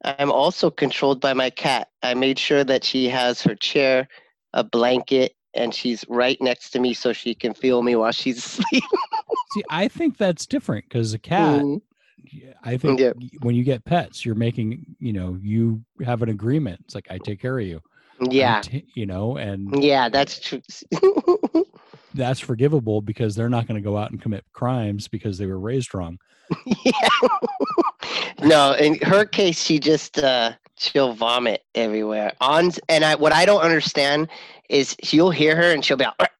[0.04, 1.88] I'm also controlled by my cat.
[2.02, 4.06] I made sure that she has her chair,
[4.52, 8.38] a blanket, and she's right next to me so she can feel me while she's
[8.44, 8.84] asleep.
[9.52, 11.80] See, I think that's different because a cat, Mhm.
[12.62, 13.12] I think Yeah.
[13.40, 16.80] when you get pets, you're making, you know, you have an agreement.
[16.84, 17.80] It's like, I take care of you.
[18.30, 18.60] Yeah.
[18.62, 20.60] ta- you know, and Yeah, that's true.
[22.14, 25.58] that's forgivable because they're not going to go out and commit crimes because they were
[25.58, 26.18] raised wrong.
[26.66, 27.28] Yeah.
[28.42, 32.32] no, in her case, she just uh she'll vomit everywhere.
[32.40, 34.28] On and I what I don't understand
[34.68, 36.30] is you'll hear her and she'll be like,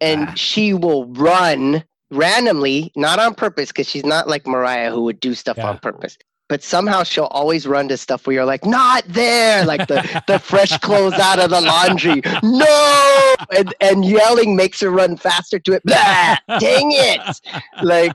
[0.00, 0.34] and Ah.
[0.34, 5.34] she will run randomly, not on purpose, because she's not like Mariah who would do
[5.34, 5.68] stuff Yeah.
[5.70, 6.16] on purpose.
[6.48, 10.38] But somehow she'll always run to stuff where you're like, not there, like the, the
[10.38, 12.22] fresh clothes out of the laundry.
[12.42, 15.82] No, and and yelling makes her run faster to it.
[15.84, 17.40] Blah, dang it!
[17.82, 18.14] like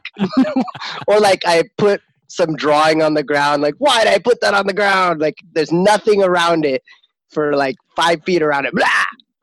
[1.08, 3.62] or like I put some drawing on the ground.
[3.62, 5.20] Like, why did I put that on the ground?
[5.20, 6.82] Like, there's nothing around it
[7.30, 8.74] for like five feet around it.
[8.74, 8.88] Blah,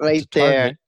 [0.00, 0.78] right there.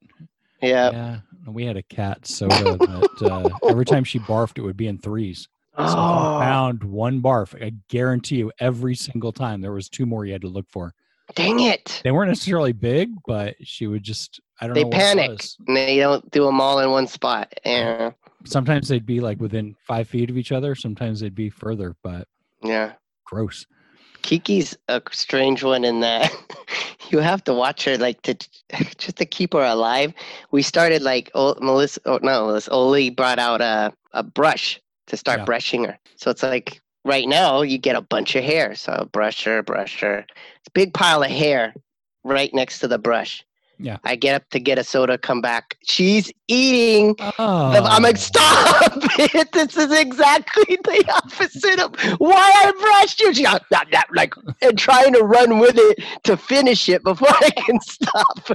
[0.62, 0.90] Yeah.
[0.90, 1.20] Yeah.
[1.46, 4.98] We had a cat soda that uh, every time she barfed, it would be in
[4.98, 5.48] threes.
[5.78, 10.24] So Oh, found one barf, I guarantee you every single time there was two more
[10.26, 10.92] you had to look for.
[11.35, 12.00] dang it!
[12.04, 14.88] They weren't necessarily big, but she would just I don't They know.
[14.88, 15.40] it panic.
[15.68, 17.52] And they don't do them all in one spot.
[17.64, 18.11] Yeah.
[18.44, 20.74] Sometimes they'd be like within five feet of each other.
[20.74, 22.26] Sometimes they'd be further, but
[22.62, 22.92] Yeah.
[23.24, 23.64] gross.
[24.22, 26.30] Kiki's a strange one in that
[27.11, 28.35] you have to watch her like to
[28.98, 30.12] just to keep her alive.
[30.50, 34.80] We started like oh, Melissa, oh, no, Melissa, Oli brought out a a brush
[35.11, 35.44] to start Yeah.
[35.44, 35.99] brushing her.
[36.16, 38.75] So it's like right now you get a bunch of hair.
[38.75, 40.18] So brush her, brush her.
[40.20, 41.75] It's a big pile of hair
[42.25, 43.44] right next to the brush.
[43.83, 43.97] Yeah.
[44.05, 45.77] I get up to get a soda, come back.
[45.85, 48.19] She's eating Oh, the- I'm like, oh.
[48.19, 49.53] stop it.
[49.53, 53.33] This is exactly the opposite of why I brushed you.
[53.33, 57.29] She got that, that, like, and trying to run with it to finish it before
[57.31, 58.55] I can stop her.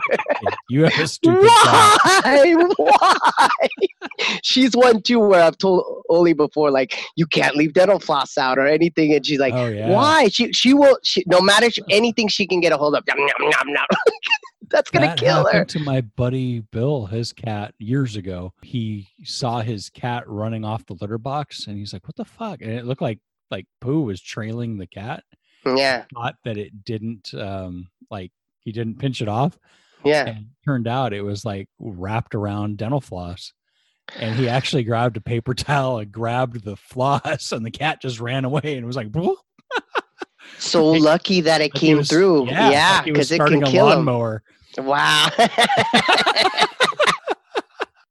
[0.69, 1.41] You have a stupid.
[1.41, 2.65] Why?
[2.77, 3.49] Why?
[4.43, 8.57] She's one too where I've told Oli before, like, you can't leave dental floss out
[8.57, 9.13] or anything.
[9.13, 9.89] And she's like, oh yeah.
[9.89, 10.27] why?
[10.27, 13.17] She she will, she, no matter sh- anything she can get a hold of, yum,
[13.17, 13.29] yum,
[13.69, 13.85] yum.
[14.69, 15.65] That's going That to kill her.
[15.65, 18.53] to my buddy Bill, his cat, years ago.
[18.61, 22.61] He saw his cat running off the litter box, and he's like, "What the fuck?"
[22.61, 23.19] And it looked like
[23.51, 25.23] like poo was trailing the cat.
[25.65, 29.57] Yeah, Thought that it didn't um like he didn't pinch it off,
[30.03, 30.25] yeah.
[30.27, 33.51] and turned out it was like wrapped around dental floss.
[34.19, 38.19] And he actually grabbed a paper towel and grabbed the floss, and the cat just
[38.19, 39.07] ran away and was like,
[40.59, 42.47] So lucky that it like came was- through.
[42.47, 43.97] Yeah, Yeah, like because it can a kill him.
[44.05, 44.43] lawnmower.
[44.77, 45.29] Wow.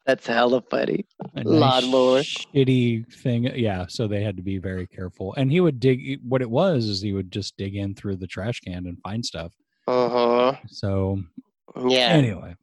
[0.06, 1.06] That's hella funny.
[1.34, 2.20] a Lawnmower.
[2.20, 3.44] shitty thing.
[3.56, 5.32] Yeah, so they had to be very careful.
[5.38, 6.20] And he would dig.
[6.28, 9.24] What it was is he would just dig in through the trash can and find
[9.24, 9.54] stuff.
[9.88, 10.56] Uh-huh.
[10.68, 11.20] So
[11.88, 12.08] Yeah.
[12.10, 12.54] anyway,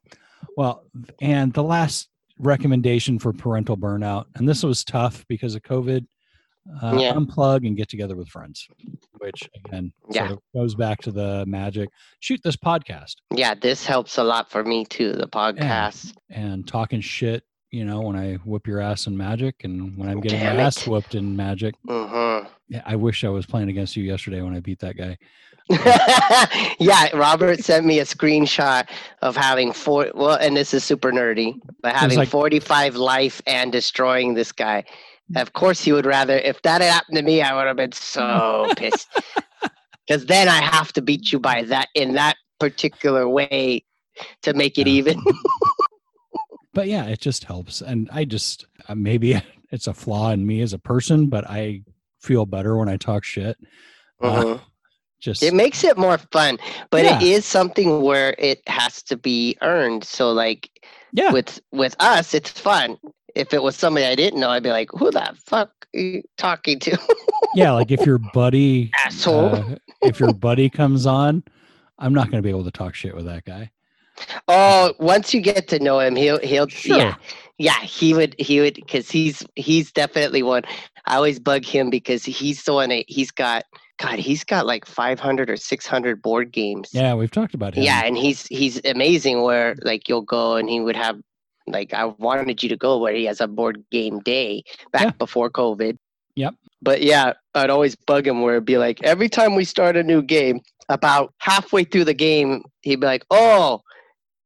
[0.55, 0.83] well,
[1.19, 6.05] and the last recommendation for parental burnout, and this was tough because of COVID.
[6.79, 7.13] Uh, Yeah.
[7.13, 8.67] Unplug and get together with friends,
[9.21, 10.27] which again Yeah.
[10.27, 11.89] sort of goes back to the magic.
[12.19, 16.13] Shoot this podcast Yeah, this helps a lot for me too, the podcast.
[16.29, 17.43] and talking shit.
[17.73, 20.63] You know, when I whip your ass in magic, and when I'm getting Damn my
[20.63, 20.65] it.
[20.65, 21.73] ass whooped in magic.
[21.87, 22.43] Uh-huh.
[22.67, 25.17] Yeah, I wish I was playing against you yesterday when I beat that guy.
[26.79, 28.89] yeah, Robert sent me a screenshot
[29.21, 30.11] of having four.
[30.13, 34.83] Well, and this is super nerdy, but having like- 45 life and destroying this guy.
[35.35, 36.37] Of course, he would rather.
[36.37, 39.07] If that had happened to me, I would have been so pissed.
[40.07, 43.85] Because then I have to beat you by that in that particular way
[44.41, 44.93] to make it Yeah.
[44.93, 45.21] even.
[46.73, 47.81] but yeah, it just helps.
[47.81, 51.83] And I just uh, maybe it's a flaw in me as a person, but I
[52.19, 53.57] feel better when I talk shit.
[54.21, 54.61] Uh, Mhm.
[55.19, 56.57] just It makes it more fun,
[56.89, 57.17] but Yeah.
[57.17, 60.03] it is something where it has to be earned.
[60.03, 60.69] So, like
[61.13, 62.97] yeah, with with us, it's fun.
[63.35, 66.23] If it was somebody I didn't know, I'd be like, "Who the fuck are you
[66.37, 66.97] talking to,
[67.55, 67.71] yeah.
[67.71, 71.43] Like if your buddy, asshole?" uh, if your buddy comes on,
[71.99, 73.71] I'm not going to be able to talk shit with that guy.
[74.47, 76.97] oh, once you get to know him, he'll he'll Sure.
[76.97, 77.15] yeah
[77.57, 80.63] yeah he would he would because he's he's definitely one.
[81.05, 82.91] I always bug him because he's the one.
[83.07, 83.63] He's got
[83.99, 86.89] God, he's got like 500 or 600 board games.
[86.91, 87.83] Yeah, we've talked about him.
[87.83, 89.41] Yeah, and he's he's amazing.
[89.43, 91.19] Where like you'll go and he would have
[91.71, 95.11] like I wanted you to go where he has a board game day back Yeah.
[95.11, 95.97] before COVID.
[96.35, 96.55] Yep.
[96.81, 100.03] But yeah, I'd always bug him where it'd be like every time we start a
[100.03, 103.81] new game, about halfway through the game, he'd be like, "Oh."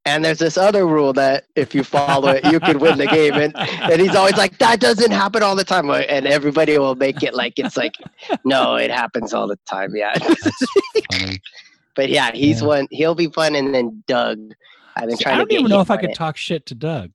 [0.07, 3.33] And there's this other rule that if you follow it, you could win the game.
[3.33, 5.89] And, and he's always like, that doesn't happen all the time.
[5.89, 7.95] And everybody will make it like it's like,
[8.43, 9.95] no, it happens all the time.
[9.95, 10.13] Yeah.
[11.95, 12.67] But yeah, he's Yeah.
[12.67, 12.87] one.
[12.91, 14.53] He'll be fun, and then Doug.
[14.95, 16.15] I've been See, trying I don't even know if I could it.
[16.15, 17.11] talk shit to Doug.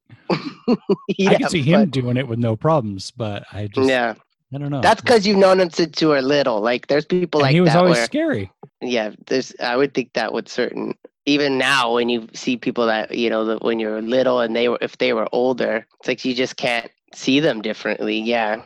[1.08, 1.90] He'd I could have see him fun.
[1.90, 4.14] doing it with no problems, but I just, Yeah,
[4.54, 4.80] I don't know.
[4.80, 6.60] that's because you've known him since you were little.
[6.60, 8.50] Like, there's people And like he was always where, scary.
[8.80, 9.54] yeah, there's.
[9.60, 10.94] I would think that would certain.
[11.26, 14.68] Even now, when you see people that you know that when you're little and they
[14.68, 18.18] were if they were older, it's like you just can't see them differently.
[18.18, 18.62] Yeah,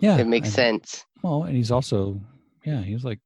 [0.00, 1.04] Yeah, it makes and- sense.
[1.22, 2.20] Well, and he's also,
[2.64, 3.18] yeah, he's like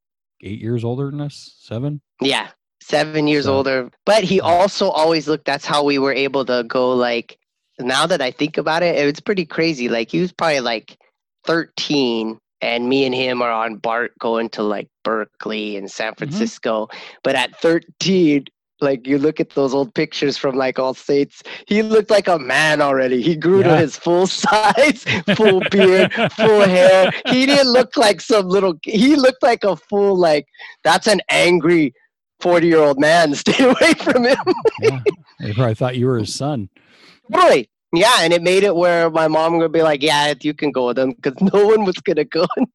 [0.43, 2.01] eight years older than us, seven.
[2.23, 2.49] Yeah,
[2.93, 3.91] seven years So- older.
[4.05, 5.47] But he also always looked.
[5.47, 6.93] That's how we were able to go.
[6.93, 7.39] Like
[7.81, 9.89] now that I think about it, it's pretty crazy.
[9.89, 10.97] Like he was probably like
[11.47, 16.19] thirteen, and me and him are on BART going to like Berkeley and San mm-hmm.
[16.19, 16.89] Francisco.
[17.25, 18.45] But at thirteen.
[18.81, 22.37] Like you look at those old pictures from like all states, he looked like a
[22.37, 23.23] man already.
[23.23, 25.05] He grew to his full size,
[25.37, 27.13] full beard, full hair.
[27.27, 28.75] He didn't look like some little.
[28.83, 30.49] He looked like a full like
[30.83, 31.95] that's an angry
[32.43, 33.35] 40 year old man.
[33.35, 34.37] Stay away from him.
[34.81, 35.01] yeah,
[35.41, 36.69] they probably thought you were his son.
[37.31, 37.69] really?
[37.95, 40.87] Yeah, and it made it where my mom would be like, "Yeah, you can go
[40.87, 42.47] with him," because no one was gonna go.
[42.57, 42.67] And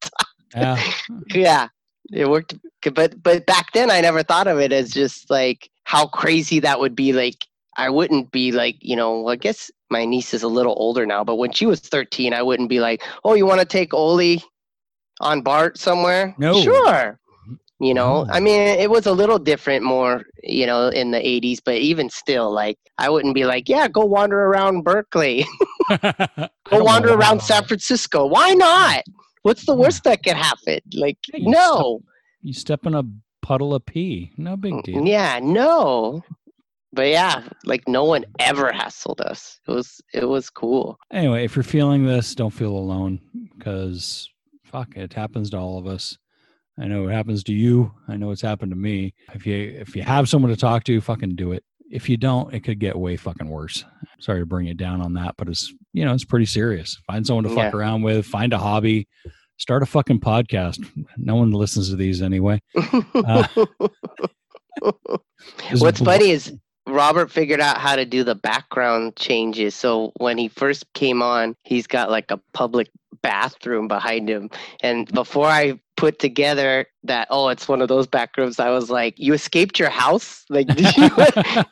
[0.56, 0.80] Yeah,
[1.34, 1.68] yeah,
[2.12, 2.54] it worked.
[2.94, 6.80] But but back then, I never thought of it as just like how crazy that
[6.80, 7.14] would be.
[7.14, 7.48] Like
[7.78, 9.28] I wouldn't be like you know.
[9.28, 12.44] I guess my niece is a little older now, but when she was 13, I
[12.44, 14.44] wouldn't be like, "Oh, you want to take Oli
[15.20, 16.62] on Bart somewhere?" No.
[16.62, 17.20] sure.
[17.80, 21.60] You know, I mean, it was a little different, more you know, in the 80s,
[21.64, 25.46] but even still, like I wouldn't be like, "Yeah, go wander around Berkeley."
[25.90, 28.26] Go wander around San Francisco.
[28.26, 29.04] Why not?
[29.44, 30.80] What's the worst that could happen?
[30.94, 32.02] Like, Yeah, you no.
[32.42, 33.04] You step in a
[33.42, 35.02] puddle of pee, no big deal.
[35.02, 36.24] Mm, Yeah, no.
[36.94, 39.60] But yeah, like no one ever hassled us.
[39.68, 40.98] It was it was cool.
[41.12, 43.22] Anyway, if you're feeling this, don't feel alone
[43.58, 44.30] because
[44.64, 46.18] fuck, it happens to all of us.
[46.80, 47.92] I know it happens to you.
[48.08, 49.14] I know it's happened to me.
[49.34, 51.64] If you if you have someone to talk to, fucking do it.
[51.90, 53.84] If you don't, it could get way fucking worse.
[54.20, 56.98] Sorry to bring it down on that, but it's you know it's pretty serious.
[57.08, 58.26] Find someone to fuck around with.
[58.26, 59.08] Find a hobby.
[59.58, 60.86] Start a fucking podcast.
[61.18, 62.62] No one listens to these anyway.
[63.16, 63.48] Uh,
[65.80, 66.54] What's funny is
[66.88, 69.74] Robert figured out how to do the background changes.
[69.74, 72.90] So when he first came on, he's got like a public
[73.22, 74.50] bathroom behind him.
[74.82, 78.90] And before I put together that, oh, it's one of those back rooms, I was
[78.90, 80.46] like, you escaped your house?
[80.50, 81.10] Like, did you,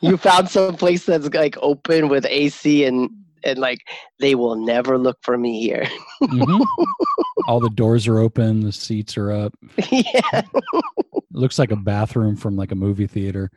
[0.10, 3.08] you found some place that's like open with AC and
[3.44, 3.78] and like
[4.18, 5.86] they will never look for me here.
[6.22, 6.66] Mhm.
[7.48, 8.60] All the doors are open.
[8.60, 9.54] The seats are up.
[9.92, 13.50] yeah, It looks like a bathroom from like a movie theater.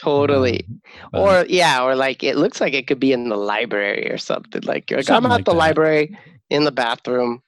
[0.00, 0.64] totally.
[1.12, 4.18] Um, or yeah, or like it looks like it could be in the library or
[4.18, 4.62] something.
[4.62, 5.56] Like, you're like, I'm at like the that.
[5.58, 6.16] library
[6.50, 7.42] in the bathroom,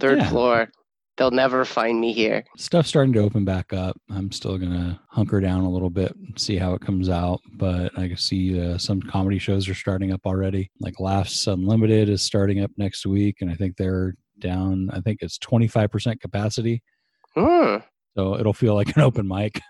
[0.00, 0.28] third Yeah.
[0.30, 0.68] floor.
[1.16, 2.44] They'll never find me here.
[2.58, 3.96] Stuff's starting to open back up.
[4.10, 7.40] I'm still gonna hunker down a little bit, see how it comes out.
[7.54, 10.70] But I can see uh, some comedy shows are starting up already.
[10.80, 14.90] Like Laughs Unlimited is starting up next week, and I think they're down.
[14.92, 16.82] I think it's 25% capacity,
[17.34, 17.76] Hmm.
[18.16, 19.60] so it'll feel like an open mic.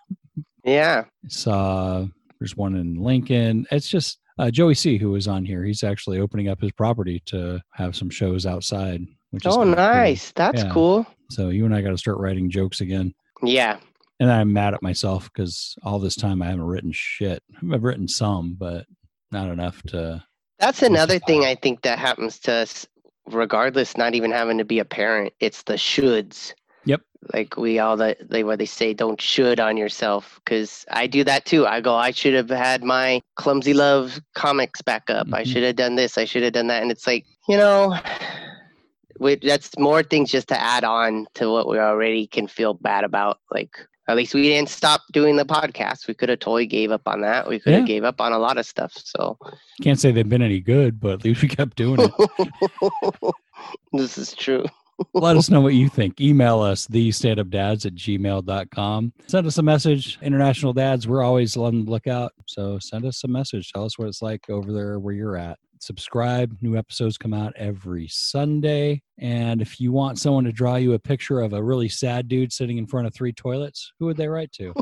[0.65, 1.05] Yeah.
[1.29, 2.07] Saw
[2.41, 3.67] there's one in Lincoln.
[3.71, 5.63] It's just uh, Joey C, who was on here.
[5.65, 9.01] He's actually opening up his property to have some shows outside.
[9.31, 9.65] Which Oh, cool.
[9.67, 10.33] nice.
[10.33, 10.71] That's Yeah.
[10.73, 11.07] cool.
[11.31, 13.15] So you and I got to start writing jokes again.
[13.43, 13.79] Yeah.
[14.21, 17.43] And I'm mad at myself because all this time I haven't written shit.
[17.73, 18.87] I've written some, but
[19.31, 20.25] not enough to.
[20.59, 22.87] That's another thing I think that happens to us,
[23.27, 25.35] regardless, not even having to be a parent.
[25.41, 26.55] It's the shoulds.
[26.87, 27.03] Yep.
[27.35, 30.41] Like we all that they what they say, don't should on yourself.
[30.45, 31.67] Because I do that too.
[31.67, 35.27] I go, I should have had my clumsy love comics back up.
[35.33, 35.47] I Mhm.
[35.47, 36.17] should have done this.
[36.17, 36.81] I should have done that.
[36.83, 37.99] And it's like, you know,
[39.21, 43.05] we, that's more things just to add on to what we already can feel bad
[43.05, 43.39] about.
[43.51, 43.77] Like
[44.09, 46.07] at least we didn't stop doing the podcast.
[46.07, 47.49] We could have totally gave up on that.
[47.49, 47.87] We could have Yeah.
[47.87, 48.93] gave up on a lot of stuff.
[48.95, 49.39] So
[49.83, 53.35] Can't say they've been any good, but at least we kept doing it.
[53.93, 54.65] this is true.
[55.13, 56.21] Let us know what you think.
[56.23, 59.13] Email us, the stand up dads at gmail.com.
[59.27, 60.19] Send us a message.
[60.23, 62.33] International dads, we're always on the lookout.
[62.47, 63.73] So send us a message.
[63.73, 65.59] Tell us what it's like over there where you're at.
[65.81, 66.57] Subscribe.
[66.61, 69.03] New episodes come out every Sunday.
[69.19, 72.53] And if you want someone to draw you a picture of a really sad dude
[72.53, 74.75] sitting in front of three toilets, who would they write to?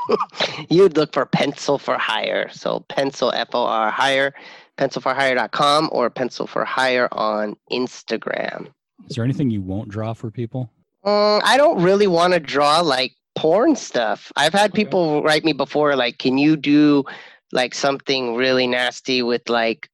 [0.70, 2.48] You'd look for pencil for hire.
[2.50, 4.32] So pencil F O R hire,
[4.78, 8.68] pencilforhire.com or pencil for hire on Instagram.
[9.08, 10.70] Is there anything you won't draw for people?
[11.04, 14.32] Mm, I don't really want to draw like porn stuff.
[14.36, 14.84] I've had Okay.
[14.84, 17.04] people write me before, like, can you do
[17.52, 19.88] like something really nasty with like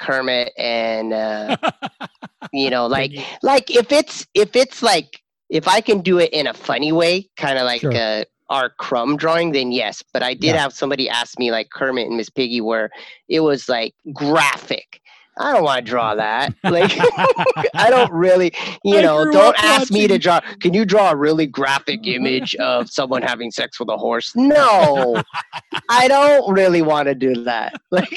[0.00, 1.56] Kermit and uh,
[2.52, 5.20] you know, like like if it's if it's like
[5.50, 7.94] if I can do it in a funny way, kind of like Sure.
[7.94, 10.02] uh, our crumb drawing, then yes.
[10.12, 10.58] But I did Yeah.
[10.62, 12.90] have somebody ask me like Kermit and Miss Piggy, where
[13.28, 15.00] it was like graphic.
[15.36, 16.54] I don't want to draw that.
[16.62, 16.92] Like
[17.74, 18.52] I don't really,
[18.84, 20.40] you I know, don't ask me to draw.
[20.60, 24.32] Can you draw a really graphic image of someone having sex with a horse?
[24.36, 25.20] No,
[25.88, 27.74] I don't really want to do that.
[27.90, 28.16] Like,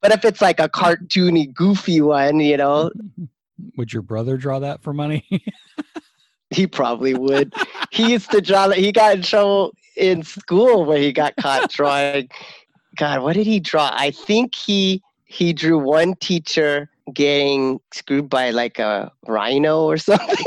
[0.00, 2.90] but if it's like a cartoony, goofy one, you know,
[3.76, 5.26] Would your brother draw that for money?
[6.52, 7.54] He probably would.
[7.92, 8.66] he used to draw.
[8.66, 8.76] that.
[8.78, 12.28] He got in trouble in school where he got caught drawing.
[12.96, 13.90] God, what did he draw?
[13.94, 20.44] I think he he drew one teacher getting screwed by like a rhino or something.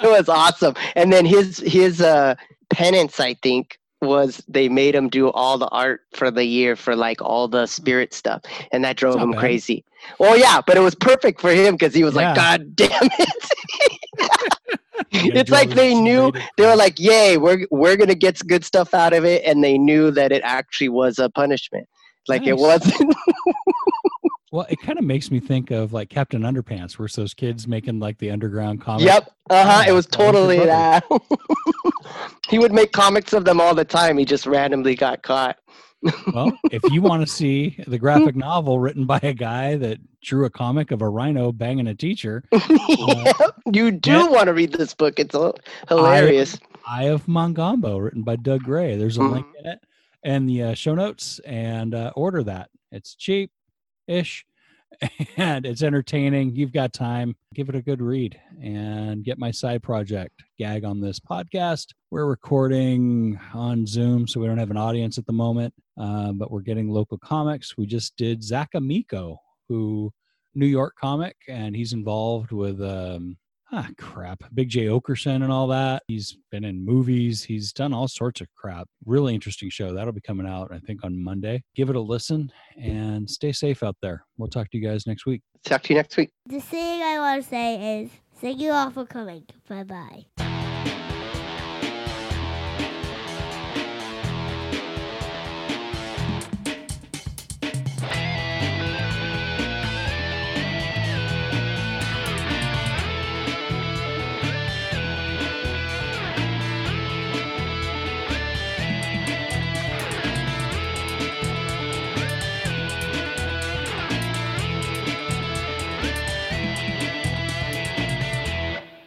[0.00, 0.74] it was awesome.
[0.94, 2.36] And then his his uh
[2.70, 6.96] penance, I think, was they made him do all the art for the year for
[6.96, 8.42] like all the spirit stuff,
[8.72, 9.40] and that drove him bad.
[9.40, 9.84] crazy.
[10.18, 12.28] Well, yeah, but it was perfect for him because he was Yeah.
[12.28, 13.28] like, God damn it.
[15.12, 19.12] It's like they knew they were like, "Yay, we're we're gonna get good stuff out
[19.12, 21.88] of it," and they knew that it actually was a punishment.
[22.28, 23.14] Like it wasn't.
[24.52, 27.68] Well, it kind of makes me think of like Captain Underpants, where it's those kids
[27.68, 29.06] making like the underground comic.
[29.06, 29.30] yep.
[29.48, 29.84] Uh huh.
[29.86, 31.04] It was that was your totally that.
[32.48, 34.18] he would make comics of them all the time.
[34.18, 35.56] He just randomly got caught.
[36.32, 40.44] Well, if you want to see the graphic novel written by a guy that drew
[40.46, 44.28] a comic of a rhino banging a teacher, Yep, you do yeah.
[44.28, 45.20] want to read this book.
[45.20, 45.36] It's
[45.88, 46.58] hilarious.
[46.88, 48.96] Eye of Mongombo, written by Doug Gray.
[48.96, 49.80] There's a link in it
[50.24, 52.70] and the uh, show notes, and uh, order that.
[52.92, 53.52] It's cheap
[54.10, 54.44] ish
[55.36, 56.54] and it's entertaining.
[56.54, 57.36] You've got time.
[57.54, 61.86] Give it a good read and get my side project, Gag on This podcast.
[62.10, 66.50] We're recording on Zoom, so we don't have an audience at the moment, uh, but
[66.50, 67.78] we're getting local comics.
[67.78, 69.38] We just did Zach Amico,
[69.68, 70.12] who
[70.54, 73.36] New York comic, and he's involved with um,
[73.72, 76.02] ah crap, Big Jay Oakerson and all that.
[76.08, 77.42] He's been in movies.
[77.42, 78.88] He's done all sorts of crap.
[79.04, 79.92] Really interesting show.
[79.92, 81.62] That'll be coming out, I think, on Monday.
[81.74, 82.50] Give it a listen
[82.80, 84.24] and stay safe out there.
[84.38, 85.42] We'll talk to you guys next week.
[85.64, 86.30] Talk to you next week.
[86.46, 89.44] The thing I want to say is thank you all for coming.
[89.68, 90.49] Bye bye.